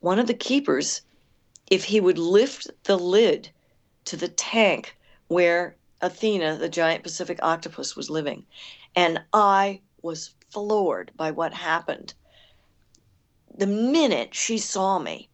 [0.00, 1.02] one of the keepers
[1.70, 3.48] if he would lift the lid
[4.06, 4.96] to the tank
[5.28, 8.44] where Athena, the giant Pacific octopus, was living.
[8.96, 12.14] And I was floored by what happened.
[13.56, 15.28] The minute she saw me,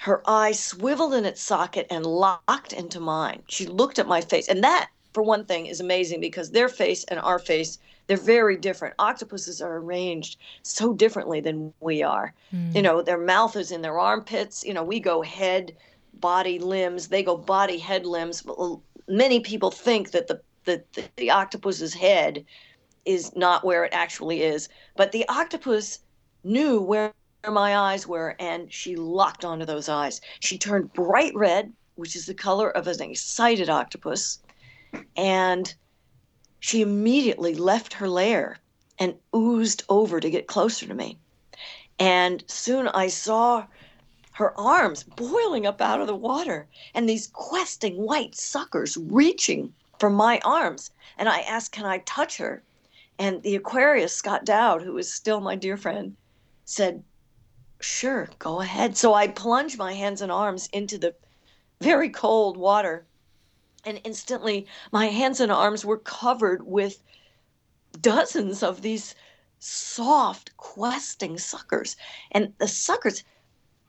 [0.00, 3.42] her eye swiveled in its socket and locked into mine.
[3.48, 4.48] She looked at my face.
[4.48, 8.56] And that, for one thing, is amazing because their face and our face, they're very
[8.56, 8.94] different.
[8.98, 12.34] Octopuses are arranged so differently than we are.
[12.52, 12.74] Mm.
[12.74, 14.64] You know, their mouth is in their armpits.
[14.64, 15.76] You know, we go head,
[16.14, 17.08] body, limbs.
[17.08, 18.42] They go body, head, limbs.
[19.06, 22.44] Many people think that the, the, the, the octopus's head
[23.04, 24.68] is not where it actually is.
[24.96, 25.98] But the octopus
[26.44, 27.12] knew where
[27.50, 30.20] my eyes were, and she locked onto those eyes.
[30.40, 34.38] She turned bright red, which is the color of an excited octopus,
[35.16, 35.74] and
[36.60, 38.58] she immediately left her lair
[38.98, 41.18] and oozed over to get closer to me.
[41.98, 43.66] And soon I saw
[44.32, 50.08] her arms boiling up out of the water and these questing white suckers reaching for
[50.08, 50.90] my arms.
[51.18, 52.62] And I asked, Can I touch her?
[53.18, 56.16] And the aquarist, Scott Dowd, who is still my dear friend,
[56.64, 57.04] said,
[57.80, 58.96] Sure, go ahead.
[58.96, 61.14] So I plunged my hands and arms into the
[61.80, 63.06] very cold water,
[63.84, 67.02] and instantly my hands and arms were covered with
[68.00, 69.14] dozens of these
[69.58, 71.96] soft, questing suckers.
[72.30, 73.24] And the suckers,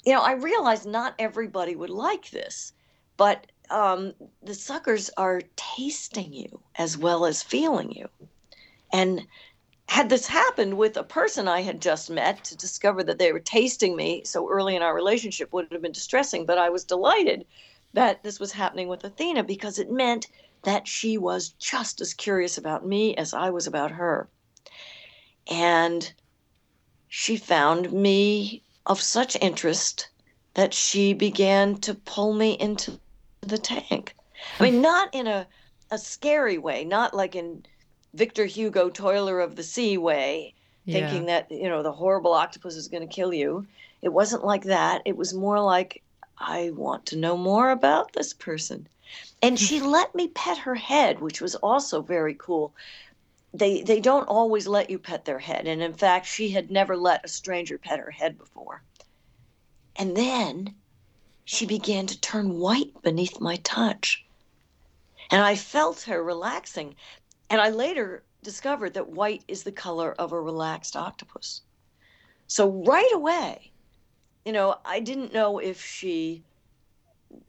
[0.03, 2.73] you know, I realized not everybody would like this,
[3.15, 8.09] but um, the suckers are tasting you as well as feeling you.
[8.93, 9.27] And
[9.89, 13.39] had this happened with a person I had just met to discover that they were
[13.39, 17.45] tasting me so early in our relationship would have been distressing, but I was delighted
[17.93, 20.27] that this was happening with Athena because it meant
[20.63, 24.29] that she was just as curious about me as I was about her.
[25.51, 26.13] And
[27.09, 30.09] she found me of such interest
[30.53, 32.99] that she began to pull me into
[33.41, 34.15] the tank.
[34.59, 34.81] I mean, hmm.
[34.81, 35.47] not in a,
[35.91, 37.65] a scary way, not like in
[38.13, 40.53] Victor Hugo Toiler of the Sea way,
[40.85, 40.99] yeah.
[40.99, 43.65] thinking that, you know, the horrible octopus is going to kill you.
[44.01, 45.01] It wasn't like that.
[45.05, 46.03] It was more like,
[46.37, 48.87] I want to know more about this person.
[49.41, 52.73] And she let me pet her head, which was also very cool.
[53.53, 56.97] They they don't always let you pet their head, and in fact, she had never
[56.97, 58.81] let a stranger pet her head before.
[59.95, 60.73] And then
[61.45, 64.25] she began to turn white beneath my touch.
[65.29, 66.95] And I felt her relaxing.
[67.49, 71.61] And I later discovered that white is the color of a relaxed octopus.
[72.47, 73.71] So right away,
[74.45, 76.43] you know, I didn't know if she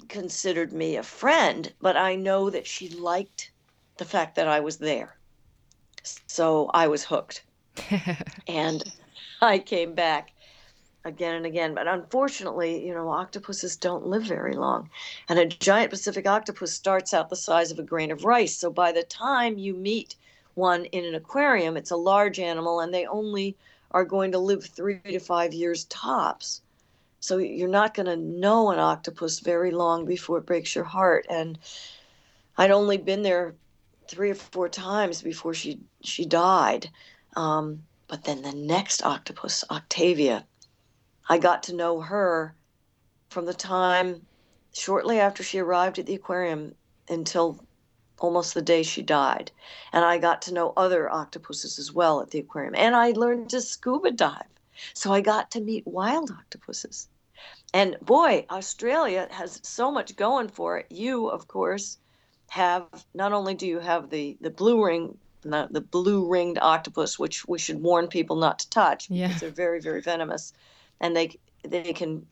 [0.08, 3.52] considered me a friend, but I know that she liked
[3.96, 5.16] the fact that I was there.
[6.26, 7.44] So I was hooked.
[8.48, 8.82] and
[9.40, 10.33] I came back
[11.04, 11.74] again and again.
[11.74, 14.88] But unfortunately, you know, octopuses don't live very long.
[15.28, 18.56] And a giant Pacific octopus starts out the size of a grain of rice.
[18.56, 20.16] So by the time you meet
[20.54, 23.56] one in an aquarium, it's a large animal and they only
[23.90, 26.62] are going to live three to five years tops.
[27.20, 31.26] So you're not going to know an octopus very long before it breaks your heart.
[31.28, 31.58] And
[32.56, 33.54] I'd only been there
[34.08, 36.90] three or four times before she she died.
[37.36, 40.44] Um, but then the next octopus, Octavia,
[41.28, 42.54] I got to know her
[43.30, 44.26] from the time
[44.72, 46.74] shortly after she arrived at the aquarium
[47.08, 47.60] until
[48.18, 49.50] almost the day she died.
[49.92, 52.74] And I got to know other octopuses as well at the aquarium.
[52.76, 54.42] And I learned to scuba dive.
[54.92, 57.08] So I got to meet wild octopuses.
[57.72, 60.86] And boy, Australia has so much going for it.
[60.90, 61.98] You, of course,
[62.48, 67.18] have not only do you have the the blue ring the, the blue ringed octopus,
[67.18, 69.26] which we should warn people not to touch yeah.
[69.26, 70.52] because they're very very venomous,
[71.00, 72.26] and they they can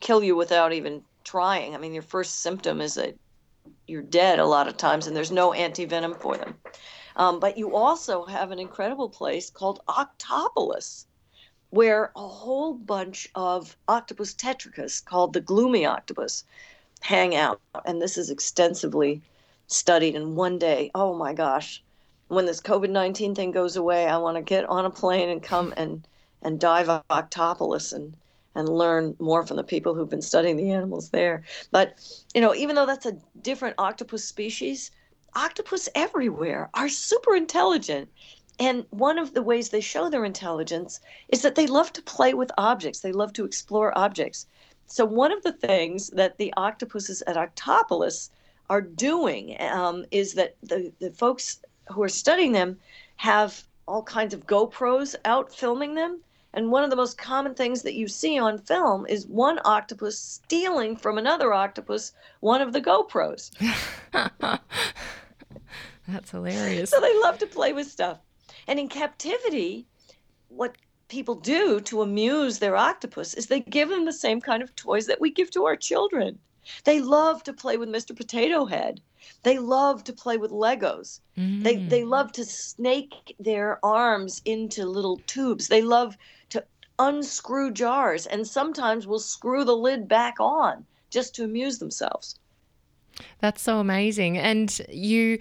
[0.00, 1.74] kill you without even trying.
[1.74, 3.16] I mean, your first symptom is that
[3.86, 6.54] you're dead a lot of times, and there's no anti venom for them.
[7.16, 11.06] Um, but you also have an incredible place called Octopolis,
[11.70, 16.44] where a whole bunch of octopus tetricus called the gloomy octopus
[17.00, 19.20] hang out, and this is extensively
[19.66, 20.90] studied in one day.
[20.94, 21.82] Oh my gosh.
[22.28, 25.42] When this COVID 19 thing goes away, I want to get on a plane and
[25.42, 26.06] come and,
[26.42, 28.14] and dive Octopolis and,
[28.54, 31.42] and learn more from the people who've been studying the animals there.
[31.70, 31.98] But,
[32.34, 34.90] you know, even though that's a different octopus species,
[35.34, 38.08] octopus everywhere are super intelligent.
[38.60, 42.34] And one of the ways they show their intelligence is that they love to play
[42.34, 44.46] with objects, they love to explore objects.
[44.86, 48.30] So, one of the things that the octopuses at Octopolis
[48.70, 51.60] are doing um, is that the, the folks
[51.92, 52.78] who are studying them
[53.16, 56.20] have all kinds of GoPros out filming them.
[56.54, 60.18] And one of the most common things that you see on film is one octopus
[60.18, 63.50] stealing from another octopus one of the GoPros.
[66.08, 66.90] That's hilarious.
[66.90, 68.18] So they love to play with stuff.
[68.66, 69.86] And in captivity,
[70.48, 70.76] what
[71.08, 75.06] people do to amuse their octopus is they give them the same kind of toys
[75.06, 76.38] that we give to our children.
[76.84, 78.14] They love to play with Mr.
[78.14, 79.00] Potato Head.
[79.42, 81.20] They love to play with Legos.
[81.36, 81.62] Mm.
[81.62, 85.68] They they love to snake their arms into little tubes.
[85.68, 86.16] They love
[86.98, 92.38] unscrew jars and sometimes will screw the lid back on just to amuse themselves.
[93.40, 94.38] That's so amazing.
[94.38, 95.38] And you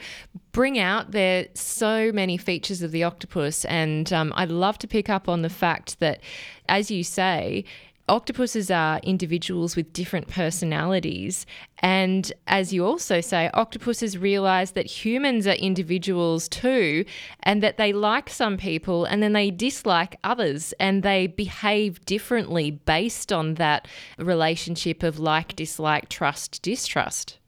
[0.52, 3.66] bring out there so many features of the octopus.
[3.66, 6.22] And um, I'd love to pick up on the fact that,
[6.68, 7.66] as you say,
[8.10, 11.46] octopuses are individuals with different personalities.
[11.80, 17.06] And as you also say, octopuses realize that humans are individuals too,
[17.44, 22.72] and that they like some people and then they dislike others, and they behave differently
[22.72, 23.88] based on that
[24.18, 27.40] relationship of like, dislike, trust, distrust.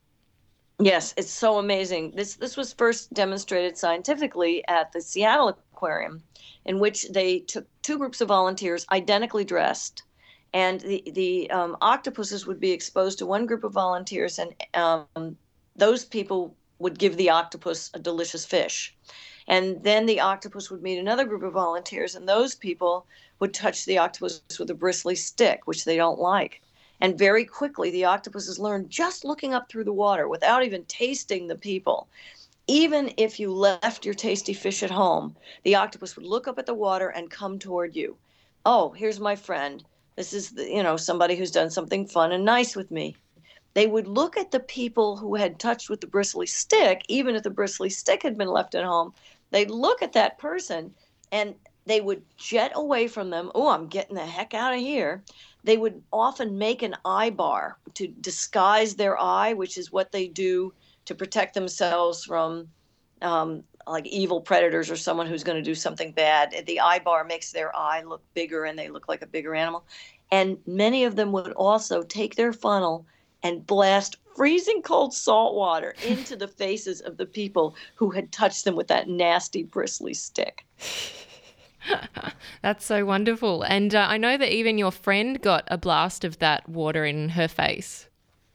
[0.82, 2.12] Yes, it's so amazing.
[2.16, 6.22] This this was first demonstrated scientifically at the Seattle Aquarium,
[6.64, 10.04] in which they took two groups of volunteers identically dressed
[10.52, 15.36] and the the um, octopuses would be exposed to one group of volunteers, and um,
[15.76, 18.94] those people would give the octopus a delicious fish,
[19.46, 23.06] and then the octopus would meet another group of volunteers, and those people
[23.38, 26.62] would touch the octopus with a bristly stick, which they don't like.
[27.00, 31.46] And very quickly, the octopuses learn just looking up through the water without even tasting
[31.46, 32.08] the people.
[32.66, 35.34] Even if you left your tasty fish at home,
[35.64, 38.16] the octopus would look up at the water and come toward you.
[38.66, 39.82] Oh, here's my friend
[40.20, 43.16] this is, the, you know, somebody who's done something fun and nice with me.
[43.72, 47.42] They would look at the people who had touched with the bristly stick, even if
[47.42, 49.14] the bristly stick had been left at home.
[49.50, 50.92] They'd look at that person
[51.32, 51.54] and
[51.86, 53.50] they would jet away from them.
[53.54, 55.24] Oh, I'm getting the heck out of here.
[55.64, 60.28] They would often make an eye bar to disguise their eye, which is what they
[60.28, 60.74] do
[61.06, 62.68] to protect themselves from
[63.22, 66.64] um, like evil predators or someone who's going to do something bad.
[66.66, 69.84] The eye bar makes their eye look bigger and they look like a bigger animal.
[70.30, 73.06] And many of them would also take their funnel
[73.42, 78.64] and blast freezing cold salt water into the faces of the people who had touched
[78.64, 80.64] them with that nasty bristly stick.
[82.62, 83.62] That's so wonderful.
[83.62, 87.30] And uh, I know that even your friend got a blast of that water in
[87.30, 88.09] her face.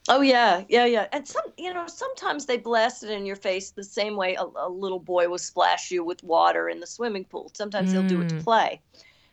[0.07, 1.07] Oh yeah, yeah, yeah.
[1.11, 4.45] And some, you know, sometimes they blast it in your face the same way a,
[4.55, 7.51] a little boy will splash you with water in the swimming pool.
[7.55, 7.93] Sometimes mm.
[7.93, 8.43] they'll do it to mm.
[8.43, 8.81] play,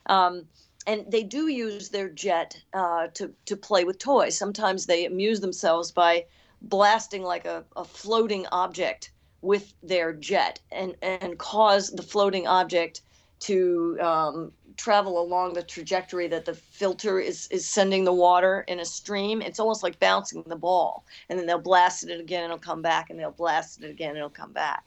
[0.06, 0.46] um,
[0.86, 4.36] and they do use their jet uh, to to play with toys.
[4.36, 6.24] Sometimes they amuse themselves by
[6.62, 9.12] blasting like a, a floating object
[9.42, 13.02] with their jet and and cause the floating object
[13.42, 18.80] to um, travel along the trajectory that the filter is is sending the water in
[18.80, 19.42] a stream.
[19.42, 22.82] It's almost like bouncing the ball, and then they'll blast it again, and it'll come
[22.82, 24.86] back, and they'll blast it again, and it'll come back.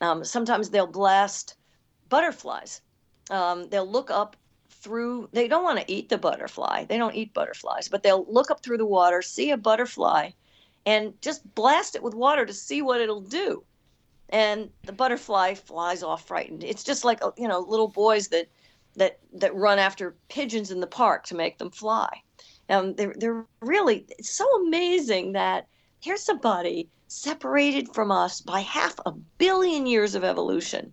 [0.00, 1.56] Um, sometimes they'll blast
[2.08, 2.82] butterflies.
[3.30, 4.36] Um, they'll look up
[4.68, 5.28] through.
[5.32, 6.84] They don't want to eat the butterfly.
[6.84, 10.30] They don't eat butterflies, but they'll look up through the water, see a butterfly,
[10.84, 13.64] and just blast it with water to see what it'll do.
[14.30, 16.64] And the butterfly flies off frightened.
[16.64, 18.48] It's just like you know little boys that
[18.96, 22.22] that that run after pigeons in the park to make them fly.
[22.68, 25.66] Um, they're they're really it's so amazing that
[26.00, 30.92] here's somebody separated from us by half a billion years of evolution,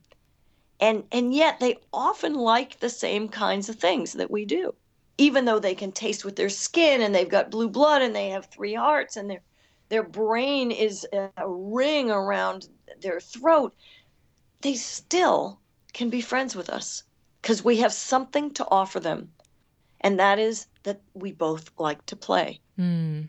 [0.79, 4.73] and and yet they often like the same kinds of things that we do,
[5.17, 8.29] even though they can taste with their skin and they've got blue blood and they
[8.29, 9.41] have three hearts and their
[9.89, 12.67] their brain is a ring around
[13.02, 13.76] their throat.
[14.62, 15.60] They still
[15.93, 17.04] can be friends with us
[17.41, 19.32] because we have something to offer them,
[20.02, 22.60] and that is that we both like to play.
[22.78, 23.28] Mm.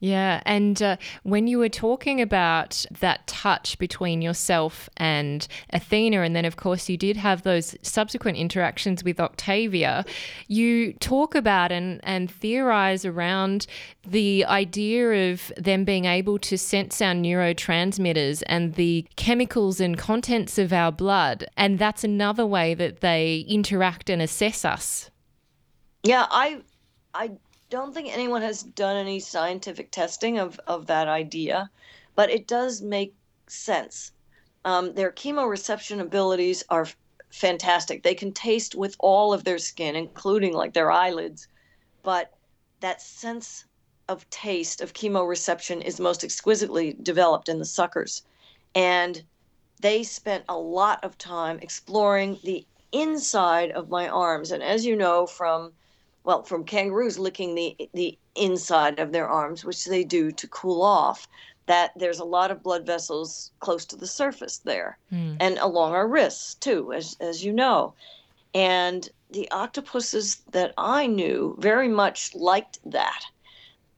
[0.00, 6.34] Yeah, and uh, when you were talking about that touch between yourself and Athena, and
[6.34, 10.06] then of course you did have those subsequent interactions with Octavia,
[10.48, 13.66] you talk about and, and theorize around
[14.06, 20.56] the idea of them being able to sense our neurotransmitters and the chemicals and contents
[20.56, 21.44] of our blood.
[21.58, 25.10] And that's another way that they interact and assess us.
[26.02, 26.62] Yeah, I
[27.12, 27.32] I
[27.70, 31.70] don't think anyone has done any scientific testing of, of that idea,
[32.16, 33.14] but it does make
[33.46, 34.12] sense.
[34.64, 36.88] Um, their chemoreception abilities are
[37.30, 38.02] fantastic.
[38.02, 41.46] They can taste with all of their skin, including like their eyelids,
[42.02, 42.34] but
[42.80, 43.64] that sense
[44.08, 48.22] of taste of chemoreception is most exquisitely developed in the suckers.
[48.74, 49.22] And
[49.80, 54.50] they spent a lot of time exploring the inside of my arms.
[54.50, 55.72] And as you know from
[56.24, 60.82] well, from kangaroos licking the the inside of their arms, which they do to cool
[60.82, 61.26] off,
[61.66, 65.36] that there's a lot of blood vessels close to the surface there, mm.
[65.40, 67.94] and along our wrists too, as as you know.
[68.54, 73.22] And the octopuses that I knew very much liked that,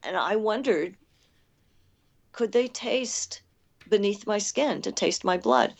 [0.03, 0.95] and I wondered,
[2.31, 3.41] could they taste
[3.89, 5.73] beneath my skin to taste my blood?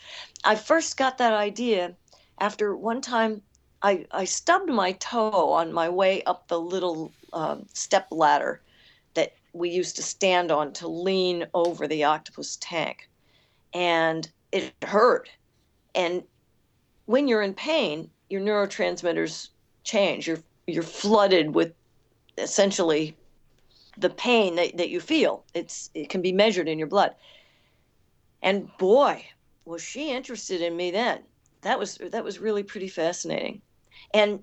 [0.44, 1.94] I first got that idea
[2.38, 3.42] after one time
[3.84, 8.62] I, I stubbed my toe on my way up the little um, step ladder
[9.12, 13.10] that we used to stand on to lean over the octopus tank.
[13.74, 15.28] And it hurt.
[15.94, 16.22] And
[17.04, 19.50] when you're in pain, your neurotransmitters
[19.84, 20.26] change.
[20.26, 21.74] You're you're flooded with
[22.38, 23.14] essentially
[23.98, 25.44] the pain that, that you feel.
[25.52, 27.14] It's it can be measured in your blood.
[28.42, 29.26] And boy,
[29.66, 31.20] was she interested in me then.
[31.60, 33.60] That was that was really pretty fascinating.
[34.12, 34.42] And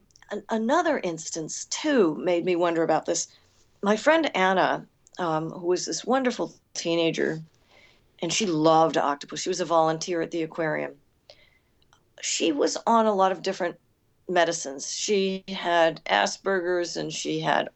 [0.50, 3.28] another instance, too, made me wonder about this.
[3.82, 4.86] My friend Anna,
[5.20, 7.42] um, who was this wonderful teenager,
[8.22, 9.42] and she loved octopus.
[9.42, 10.94] She was a volunteer at the aquarium.
[12.22, 13.78] She was on a lot of different
[14.30, 14.92] medicines.
[14.92, 17.70] She had Asperger's and she had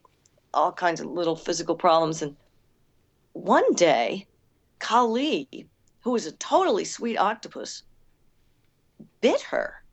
[0.53, 2.21] all kinds of little physical problems.
[2.21, 2.35] And
[3.33, 4.27] one day,
[4.79, 5.67] Kali,
[6.01, 7.83] who was a totally sweet octopus,
[9.21, 9.83] bit her.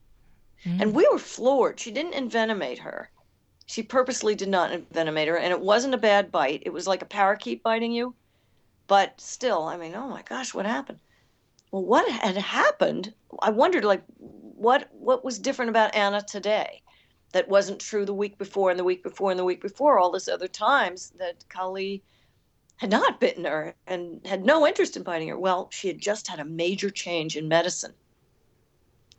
[0.65, 0.81] Mm.
[0.81, 1.81] And we were floored.
[1.81, 3.11] She didn't envenomate her.
[3.67, 6.63] She purposely did not envenomate her, and it wasn't a bad bite.
[6.67, 8.15] It was like a parakeet biting you.
[8.87, 10.99] But still, I mean, oh my gosh, what happened?
[11.71, 13.15] Well, what had happened?
[13.41, 16.83] I wondered, like, what what was different about Anna today
[17.33, 20.11] that wasn't true the week before and the week before and the week before, all
[20.11, 22.03] this other times that Kali
[22.77, 25.39] had not bitten her and had no interest in biting her.
[25.39, 27.95] Well, she had just had a major change in medicine.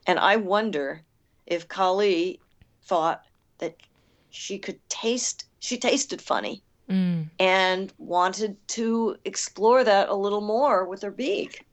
[0.05, 1.03] And I wonder
[1.45, 2.39] if Kali
[2.83, 3.23] thought
[3.59, 3.75] that
[4.29, 7.25] she could taste, she tasted funny mm.
[7.39, 11.65] and wanted to explore that a little more with her beak.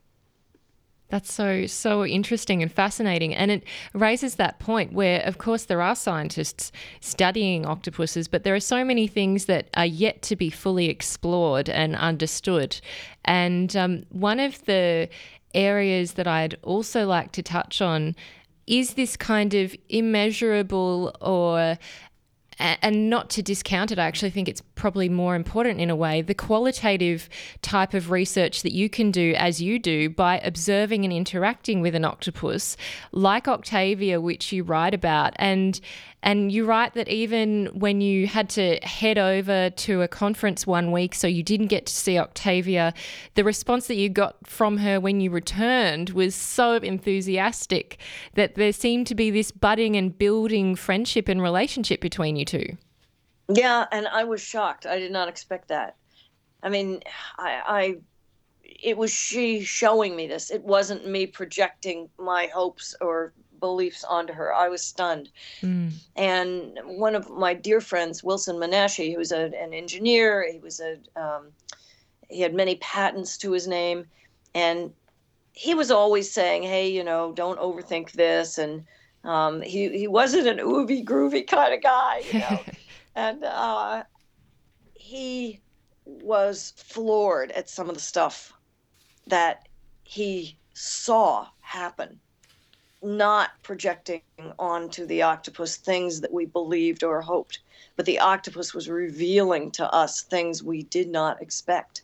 [1.09, 3.35] That's so, so interesting and fascinating.
[3.35, 8.55] And it raises that point where, of course, there are scientists studying octopuses, but there
[8.55, 12.81] are so many things that are yet to be fully explored and understood.
[13.25, 15.09] And um, one of the
[15.53, 18.14] areas that I'd also like to touch on
[18.67, 21.79] is this kind of immeasurable or
[22.61, 26.21] and not to discount it, I actually think it's probably more important in a way
[26.21, 27.29] the qualitative
[27.63, 31.95] type of research that you can do as you do by observing and interacting with
[31.95, 32.77] an octopus,
[33.13, 35.33] like Octavia, which you write about.
[35.37, 35.81] And
[36.23, 40.93] and you write that even when you had to head over to a conference one
[40.93, 42.93] week, so you didn't get to see Octavia,
[43.35, 47.99] the response that you got from her when you returned was so enthusiastic
[48.35, 52.77] that there seemed to be this budding and building friendship and relationship between you two.
[53.49, 54.87] Yeah, and I was shocked.
[54.87, 55.97] I did not expect that.
[56.62, 57.01] I mean,
[57.39, 57.97] I, I
[58.83, 60.51] it was she showing me this.
[60.51, 64.53] It wasn't me projecting my hopes or beliefs onto her.
[64.53, 65.31] I was stunned.
[65.63, 65.93] Mm.
[66.17, 70.81] And one of my dear friends, Wilson Menashi, who was a, an engineer, he was
[70.81, 71.49] a um,
[72.29, 74.07] he had many patents to his name,
[74.55, 74.93] and
[75.53, 78.85] he was always saying, "Hey, you know, don't overthink this." And
[79.25, 82.61] um, he he wasn't an oovy groovy kind of guy, you know.
[83.15, 84.05] and uh,
[84.95, 85.61] he
[86.05, 88.53] was floored at some of the stuff
[89.27, 89.69] that
[90.03, 92.19] he saw happen
[93.03, 94.23] not projecting
[94.59, 97.61] onto the octopus things that we believed or hoped,
[97.97, 102.03] but the octopus was revealing to us things we did not expect.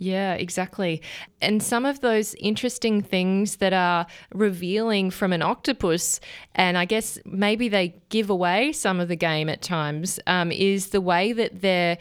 [0.00, 1.02] Yeah, exactly.
[1.42, 6.20] And some of those interesting things that are revealing from an octopus,
[6.54, 10.90] and I guess maybe they give away some of the game at times, um, is
[10.90, 11.98] the way that they're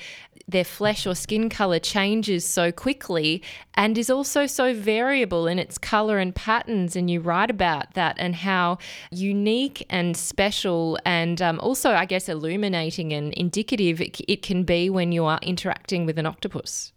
[0.48, 3.44] their flesh or skin color changes so quickly
[3.74, 6.96] and is also so variable in its color and patterns.
[6.96, 8.78] And you write about that and how
[9.12, 14.90] unique and special, and um, also, I guess, illuminating and indicative it, it can be
[14.90, 16.94] when you are interacting with an octopus.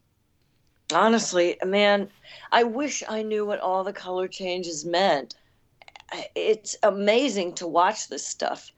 [0.93, 2.09] Honestly, man,
[2.53, 5.35] I wish I knew what all the color changes meant.
[6.35, 8.73] It's amazing to watch this stuff.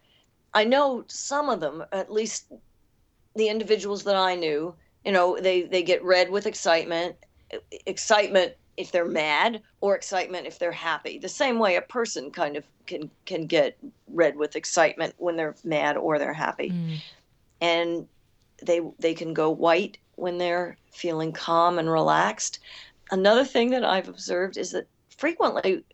[0.55, 2.53] I know some of them, at least
[3.35, 4.75] the individuals that I knew,
[5.05, 7.17] you know, they they get red with excitement,
[7.87, 11.19] excitement if they're mad or excitement if they're happy.
[11.19, 13.77] The same way a person kind of can can get
[14.09, 16.71] red with excitement when they're mad or they're happy.
[16.71, 16.97] Mm.
[17.61, 18.09] And
[18.63, 22.61] they they can go white when they're feeling calm and relaxed.
[23.11, 25.85] Another thing that I've observed is that frequently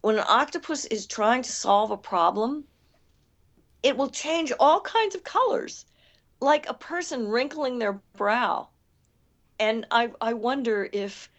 [0.00, 2.64] when an octopus is trying to solve a problem,
[3.82, 5.84] it will change all kinds of colors
[6.40, 8.68] like a person wrinkling their brow.
[9.58, 11.30] And I, I wonder if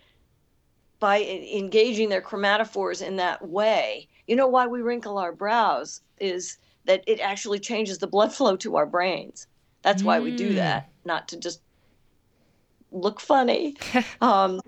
[1.00, 6.58] by engaging their chromatophores in that way, you know, why we wrinkle our brows is
[6.86, 9.48] that it actually changes the blood flow to our brains.
[9.82, 10.56] That's why we do hmm.
[10.56, 11.62] that, not to just
[12.92, 13.76] look funny.
[14.22, 14.62] um,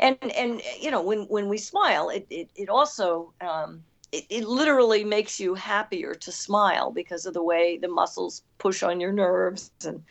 [0.00, 4.44] and and you know, when when we smile, it it, it also um, it, it
[4.44, 9.12] literally makes you happier to smile because of the way the muscles push on your
[9.12, 10.02] nerves and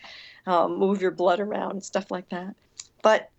[0.46, 2.54] um, move your blood around and stuff like that.
[3.02, 3.30] But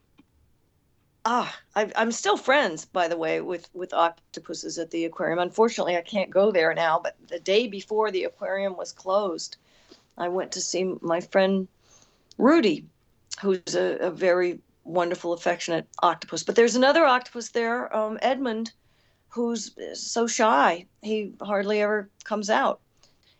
[1.25, 5.39] ah, I, I'm still friends, by the way, with with octopuses at the aquarium.
[5.39, 6.99] Unfortunately, I can't go there now.
[6.99, 9.57] But the day before the aquarium was closed,
[10.17, 11.67] I went to see my friend
[12.37, 12.85] Rudy,
[13.41, 16.43] who's a, a very wonderful, affectionate octopus.
[16.43, 18.71] But there's another octopus there, um, Edmund,
[19.29, 22.79] who's so shy he hardly ever comes out.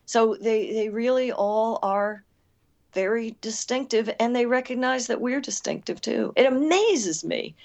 [0.06, 2.24] So they they really all are
[2.94, 6.34] very distinctive and they recognize that we're distinctive too.
[6.36, 7.56] It amazes me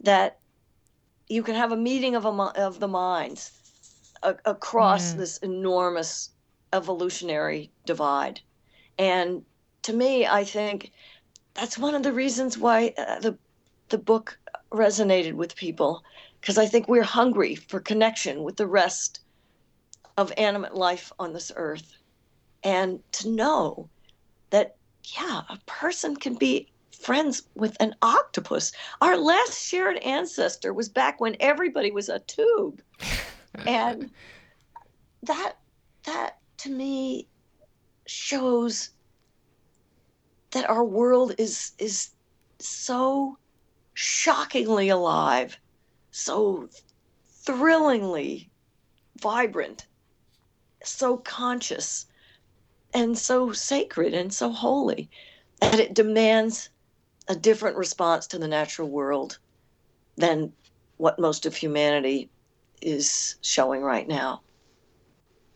[0.00, 0.38] that
[1.28, 3.52] you can have a meeting of a, of the minds
[4.22, 5.18] a, across yeah.
[5.18, 6.30] this enormous
[6.72, 8.40] evolutionary divide.
[8.98, 9.44] And
[9.88, 10.92] to me i think
[11.54, 13.36] that's one of the reasons why uh, the
[13.88, 14.38] the book
[14.70, 16.02] resonated with people
[16.40, 19.20] because I think we're hungry for connection with the rest
[20.16, 21.96] of animate life on this earth.
[22.64, 23.88] And to know
[24.50, 24.76] that,
[25.16, 28.72] yeah, a person can be friends with an octopus.
[29.00, 32.82] Our last shared ancestor was back when everybody was a tube.
[33.66, 34.10] and
[35.22, 35.54] that
[36.04, 37.26] that to me
[38.06, 38.90] shows
[40.50, 42.10] that our world is is
[42.58, 43.36] so
[43.94, 45.58] shockingly alive
[46.18, 46.68] so
[47.28, 48.50] thrillingly
[49.20, 49.86] vibrant,
[50.82, 52.06] so conscious,
[52.92, 55.08] and so sacred and so holy
[55.60, 56.70] that it demands
[57.28, 59.38] a different response to the natural world
[60.16, 60.52] than
[60.96, 62.28] what most of humanity
[62.80, 64.40] is showing right now.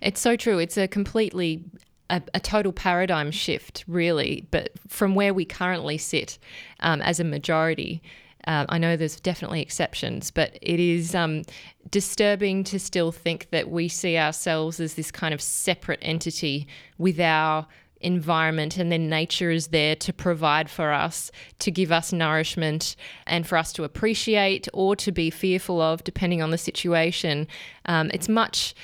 [0.01, 0.59] It's so true.
[0.59, 1.65] It's a completely
[2.11, 6.39] a, a, total paradigm shift, really, but from where we currently sit
[6.81, 8.03] um, as a majority.
[8.47, 11.43] Uh, I know there's definitely exceptions, but it is um,
[11.91, 16.67] disturbing to still think that we see ourselves as this kind of separate entity
[16.99, 17.67] with our
[18.01, 21.31] environment, and then nature is there to provide for us,
[21.61, 26.43] to give us nourishment, and for us to appreciate or to be fearful of, depending
[26.43, 27.47] on the situation.
[27.87, 28.75] Um, it's much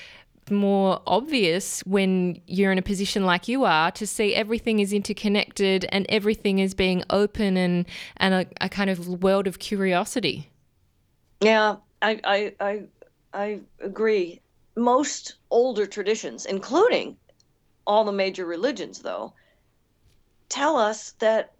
[0.50, 5.86] more obvious when you're in a position like you are to see everything is interconnected
[5.90, 7.86] and everything is being open and
[8.16, 10.50] and a, a kind of world of curiosity.
[11.40, 12.82] Yeah, I, I I
[13.32, 14.40] I agree.
[14.76, 17.16] Most older traditions, including
[17.86, 19.32] all the major religions, though,
[20.48, 21.54] tell us that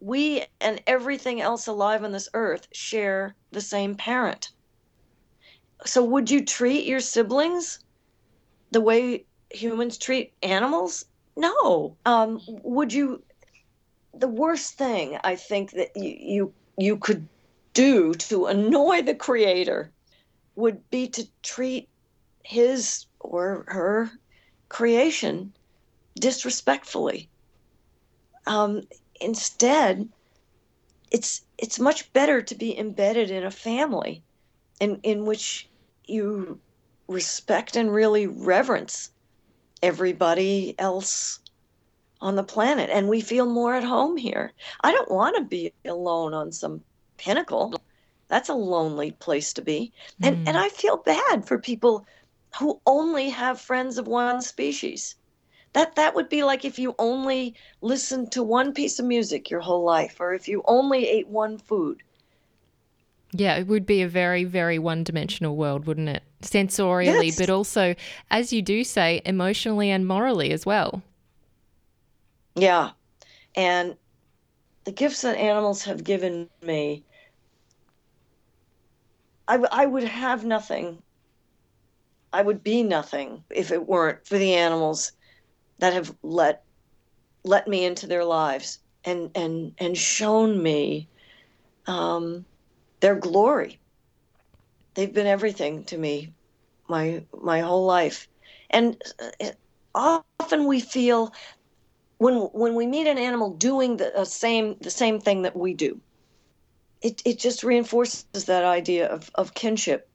[0.00, 4.50] we and everything else alive on this earth share the same parent.
[5.84, 7.80] So, would you treat your siblings
[8.70, 11.04] the way humans treat animals?
[11.36, 11.96] No.
[12.06, 13.22] Um, would you?
[14.14, 17.28] The worst thing I think that you, you you could
[17.74, 19.92] do to annoy the creator
[20.56, 21.88] would be to treat
[22.42, 24.10] his or her
[24.68, 25.52] creation
[26.18, 27.28] disrespectfully.
[28.46, 28.82] Um,
[29.20, 30.08] instead,
[31.10, 34.22] it's it's much better to be embedded in a family
[34.80, 35.68] in in which
[36.06, 36.60] you
[37.10, 39.10] respect and really reverence
[39.82, 41.40] everybody else
[42.20, 44.52] on the planet and we feel more at home here.
[44.82, 46.82] I don't want to be alone on some
[47.16, 47.74] pinnacle.
[48.28, 49.92] That's a lonely place to be.
[50.22, 50.48] And mm.
[50.48, 52.06] and I feel bad for people
[52.58, 55.16] who only have friends of one species.
[55.72, 59.60] That that would be like if you only listened to one piece of music your
[59.60, 62.02] whole life or if you only ate one food.
[63.32, 66.22] Yeah, it would be a very, very one dimensional world, wouldn't it?
[66.42, 67.38] Sensorially, yes.
[67.38, 67.94] but also,
[68.30, 71.02] as you do say, emotionally and morally as well.
[72.56, 72.90] Yeah.
[73.54, 73.96] And
[74.84, 77.04] the gifts that animals have given me,
[79.46, 81.00] I, w- I would have nothing.
[82.32, 85.12] I would be nothing if it weren't for the animals
[85.78, 86.62] that have let
[87.42, 91.08] let me into their lives and and and shown me
[91.86, 92.44] um,
[93.00, 93.80] their glory.
[94.94, 96.34] They've been everything to me
[96.88, 98.28] my my whole life.
[98.70, 99.00] And
[99.40, 99.50] uh,
[99.94, 101.32] often we feel
[102.18, 105.74] when when we meet an animal doing the uh, same the same thing that we
[105.74, 106.00] do,
[107.02, 110.08] it it just reinforces that idea of of kinship.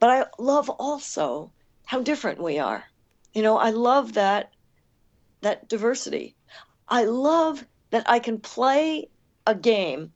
[0.00, 1.52] But I love also
[1.86, 2.84] how different we are.
[3.34, 4.50] You know, I love that
[5.42, 6.36] that diversity.
[6.88, 9.10] I love that I can play
[9.46, 10.12] a game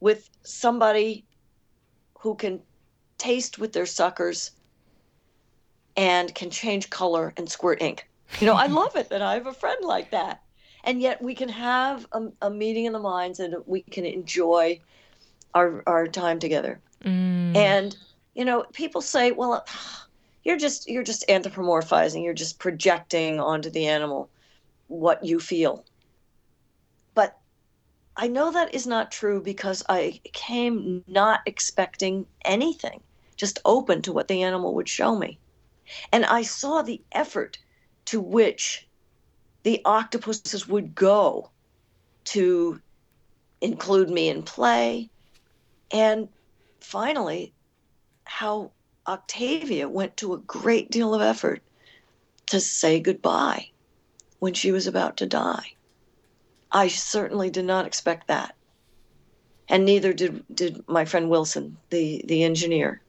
[0.00, 1.24] with somebody
[2.18, 2.60] who can
[3.18, 4.52] taste with their suckers
[5.96, 8.08] and can change color and squirt ink.
[8.40, 10.42] You know, I love it that I have a friend like that.
[10.84, 14.80] And yet we can have a, a meeting in the minds and we can enjoy
[15.54, 16.80] our, our time together.
[17.04, 17.54] Mm.
[17.54, 17.96] And,
[18.34, 19.66] you know, people say, well,
[20.44, 24.30] you're just you're just anthropomorphizing, you're just projecting onto the animal
[24.88, 25.84] what you feel.
[28.22, 33.00] I know that is not true because I came not expecting anything,
[33.34, 35.38] just open to what the animal would show me.
[36.12, 37.56] And I saw the effort
[38.04, 38.86] to which
[39.62, 41.48] the octopuses would go
[42.24, 42.78] to
[43.62, 45.08] include me in play.
[45.90, 46.28] And
[46.80, 47.54] finally,
[48.24, 48.70] how
[49.06, 51.62] Octavia went to a great deal of effort
[52.48, 53.70] to say goodbye
[54.40, 55.72] when she was about to die.
[56.72, 58.54] I certainly did not expect that.
[59.68, 63.00] And neither did, did my friend Wilson, the, the engineer.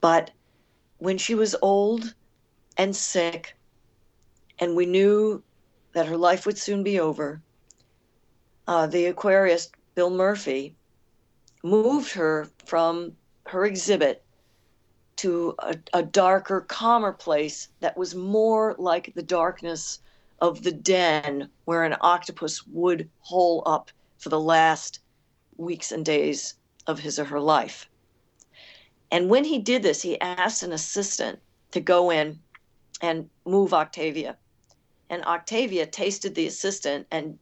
[0.00, 0.30] But
[0.98, 2.14] when she was old
[2.76, 3.56] and sick,
[4.58, 5.42] and we knew
[5.92, 7.40] that her life would soon be over,
[8.66, 10.74] uh, the aquarist, Bill Murphy,
[11.62, 13.16] moved her from
[13.46, 14.22] her exhibit
[15.16, 20.00] to a, a, darker, calmer place that was more like the darkness
[20.40, 25.00] of the den where an octopus would hole up for the last
[25.56, 26.54] weeks and days
[26.86, 27.88] of his or her life.
[29.10, 31.38] And when he did this, he asked an assistant
[31.70, 32.38] to go in
[33.00, 34.36] and move Octavia.
[35.10, 37.38] And Octavia tasted the assistant and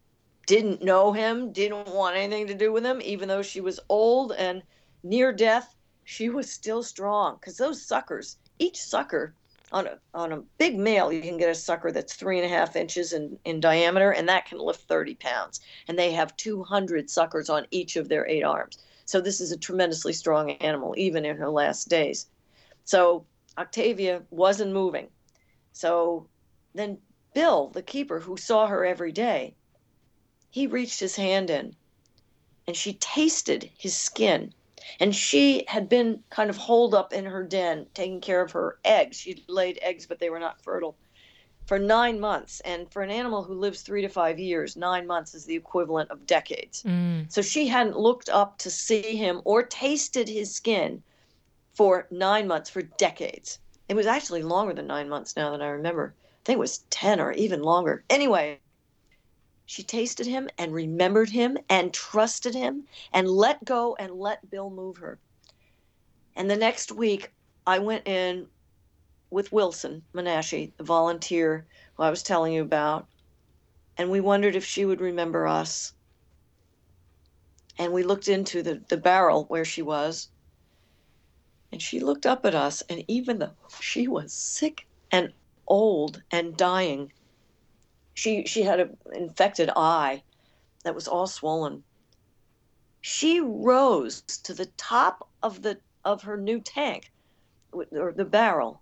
[0.47, 4.33] didn't know him, didn't want anything to do with him, even though she was old
[4.33, 4.63] and
[5.03, 5.75] near death.
[6.05, 9.35] She was still strong because those suckers, each sucker
[9.73, 12.55] on a on a big male, you can get a sucker that's three and a
[12.55, 15.61] half inches in, in diameter, and that can lift 30 pounds.
[15.89, 18.79] And they have 200 suckers on each of their eight arms.
[19.07, 22.27] So this is a tremendously strong animal, even in her last days.
[22.85, 23.27] So
[23.59, 25.09] Octavia wasn't moving.
[25.73, 26.29] So
[26.75, 26.99] then
[27.35, 29.55] Bill, the keeper who saw her every day,
[30.51, 31.75] he reached his hand in
[32.67, 34.55] and she tasted his skin
[35.01, 38.79] and she had been kind of holed up in her den, taking care of her
[38.85, 39.17] eggs.
[39.17, 40.97] She'd laid eggs, but they were not fertile.
[41.67, 42.61] for nine months.
[42.61, 46.11] And for an animal who lives three to five years, nine months is the equivalent
[46.11, 46.83] of decades.
[46.83, 47.33] Mm.
[47.33, 51.03] So she hadn't looked up to see him or tasted his skin
[51.73, 53.61] for nine months, for decades.
[53.89, 56.15] It was actually longer than nine months now that I remember.
[56.21, 58.05] I think it was 10 or even longer.
[58.11, 58.61] Anyway,
[59.67, 64.71] she tasted him and remembered him and trusted him and let go and let Bill
[64.71, 65.19] move her.
[66.37, 67.33] And the next week,
[67.67, 68.47] I went in
[69.31, 73.07] with Wilson Menashi, the volunteer who I was telling you about,
[73.97, 75.93] and we wondered if she would remember us.
[77.79, 80.29] And we looked into the, the barrel where she was,
[81.73, 85.33] and she looked up at us, and even though she was sick and
[85.67, 87.13] old and dying,
[88.15, 90.23] she she had an infected eye
[90.85, 91.85] that was all swollen.
[93.01, 97.11] She rose to the top of the of her new tank
[97.73, 98.81] or the barrel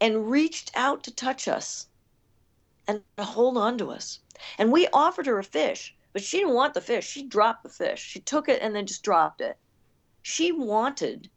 [0.00, 1.88] and reached out to touch us
[2.86, 4.20] and hold on to us.
[4.58, 7.06] And we offered her a fish, but she didn't want the fish.
[7.06, 8.02] She dropped the fish.
[8.02, 9.58] She took it and then just dropped it.
[10.22, 11.30] She wanted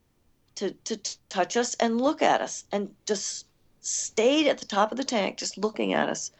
[0.55, 0.97] to, to
[1.30, 3.47] touch us and look at us and just
[3.86, 6.31] stayed at the top of the tank just looking at us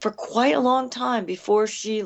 [0.00, 2.04] for quite a long time before she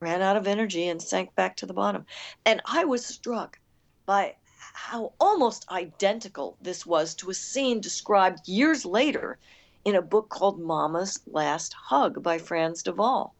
[0.00, 2.06] ran out of energy and sank back to the bottom.
[2.44, 3.58] And I was struck
[4.06, 4.36] by
[4.74, 9.38] how almost identical this was to a scene described years later
[9.84, 13.34] in a book called Mama's Last Hug by Frans de Waal.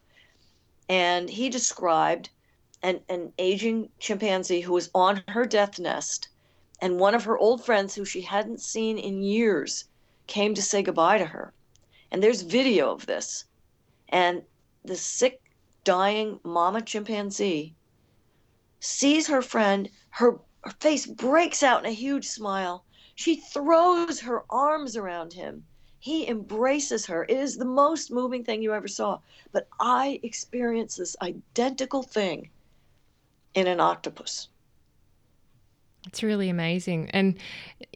[0.89, 2.31] And he described
[2.83, 6.29] an, an aging chimpanzee who was on her death nest,
[6.85, 9.87] and one of her old friends who she hadn't seen in years
[10.27, 11.55] came to say goodbye to her.
[12.11, 13.47] And there's video of this.
[14.11, 14.43] And
[14.85, 15.41] the sick,
[15.83, 17.75] dying mama chimpanzee
[18.81, 22.85] sees her friend, her her face breaks out in a huge smile.
[23.15, 25.65] She throws her arms around him.
[25.99, 27.25] He embraces her.
[27.25, 29.21] It is the most moving thing you ever saw.
[29.53, 32.51] But I experienced this identical thing
[33.55, 34.49] in an octopus.
[36.07, 37.11] It's really amazing.
[37.11, 37.37] And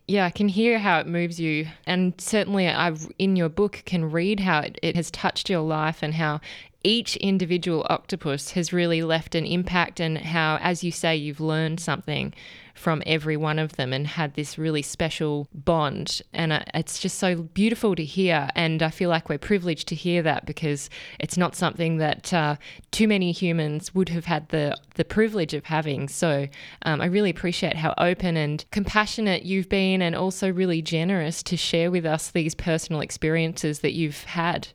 [0.07, 1.69] yeah, I can hear how it moves you.
[1.87, 6.03] And certainly, I've in your book can read how it, it has touched your life
[6.03, 6.41] and how
[6.85, 11.81] each individual octopus has really left an impact, and how, as you say, you've learned
[11.81, 12.33] something
[12.79, 16.23] from every one of them and had this really special bond.
[16.33, 18.49] And uh, it's just so beautiful to hear.
[18.55, 22.57] And I feel like we're privileged to hear that because it's not something that uh,
[22.91, 26.09] too many humans would have had the, the privilege of having.
[26.09, 26.49] So
[26.83, 31.57] um, I really appreciate how open and compassionate you've been and also really generous to
[31.57, 34.69] share with us these personal experiences that you've had.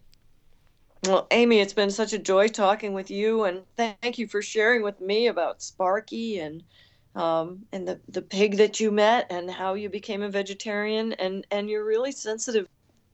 [1.06, 4.84] Well, Amy, it's been such a joy talking with you, and thank you for sharing
[4.84, 6.64] with me about Sparky and
[7.16, 11.46] um, and the the pig that you met, and how you became a vegetarian, and
[11.52, 12.68] and you're really sensitive,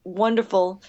[0.04, 0.82] wonderful,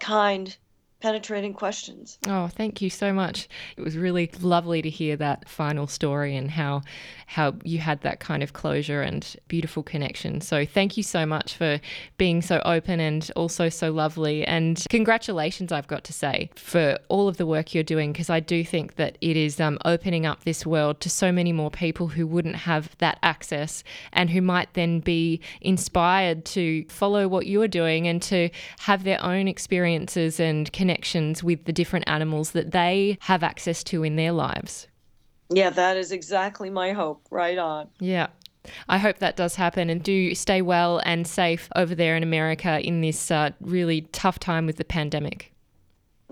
[0.00, 0.56] kind
[1.00, 2.18] penetrating questions.
[2.26, 3.48] Oh, thank you so much.
[3.76, 6.82] It was really lovely to hear that final story and how
[7.26, 10.40] how you had that kind of closure and beautiful connection.
[10.40, 11.80] So thank you so much for
[12.18, 17.26] being so open and also so lovely and congratulations I've got to say for all
[17.26, 20.44] of the work you're doing because I do think that it is um, opening up
[20.44, 23.82] this world to so many more people who wouldn't have that access
[24.12, 29.22] and who might then be inspired to follow what you're doing and to have their
[29.22, 34.14] own experiences and connect connections with the different animals that they have access to in
[34.14, 34.86] their lives.
[35.50, 37.26] Yeah, that is exactly my hope.
[37.28, 37.88] Right on.
[37.98, 38.28] Yeah.
[38.88, 42.80] I hope that does happen and do stay well and safe over there in America
[42.80, 45.52] in this uh, really tough time with the pandemic.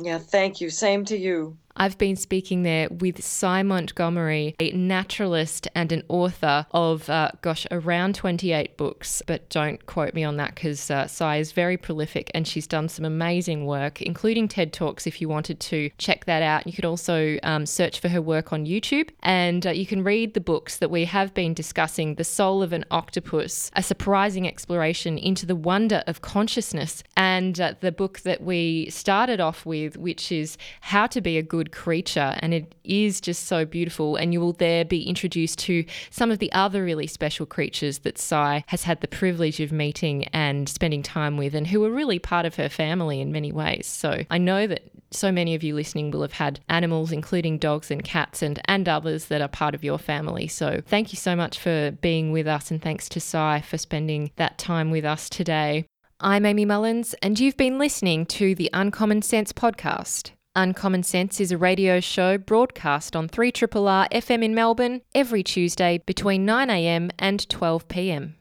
[0.00, 0.70] Yeah, thank you.
[0.70, 1.56] Same to you.
[1.76, 7.66] I've been speaking there with Sy Montgomery, a naturalist and an author of, uh, gosh,
[7.72, 12.30] around 28 books, but don't quote me on that because uh, Si is very prolific
[12.32, 16.42] and she's done some amazing work, including TED Talks if you wanted to check that
[16.42, 16.64] out.
[16.64, 20.34] You could also um, search for her work on YouTube and uh, you can read
[20.34, 25.18] the books that we have been discussing The Soul of an Octopus, a surprising exploration
[25.18, 30.30] into the wonder of consciousness, and uh, the book that we started off with, which
[30.30, 34.16] is How to Be a Good creature, and it is just so beautiful.
[34.16, 38.18] And you will there be introduced to some of the other really special creatures that
[38.18, 42.18] Sy has had the privilege of meeting and spending time with, and who are really
[42.18, 43.86] part of her family in many ways.
[43.86, 47.90] So I know that so many of you listening will have had animals, including dogs
[47.90, 50.48] and cats, and, and others that are part of your family.
[50.48, 54.30] So thank you so much for being with us, and thanks to Sy for spending
[54.36, 55.86] that time with us today.
[56.20, 60.30] I'm Amy Mullins, and you've been listening to the Uncommon Sense podcast.
[60.56, 66.46] Uncommon Sense is a radio show broadcast on 3RRR FM in Melbourne every Tuesday between
[66.46, 68.34] 9am and 12pm.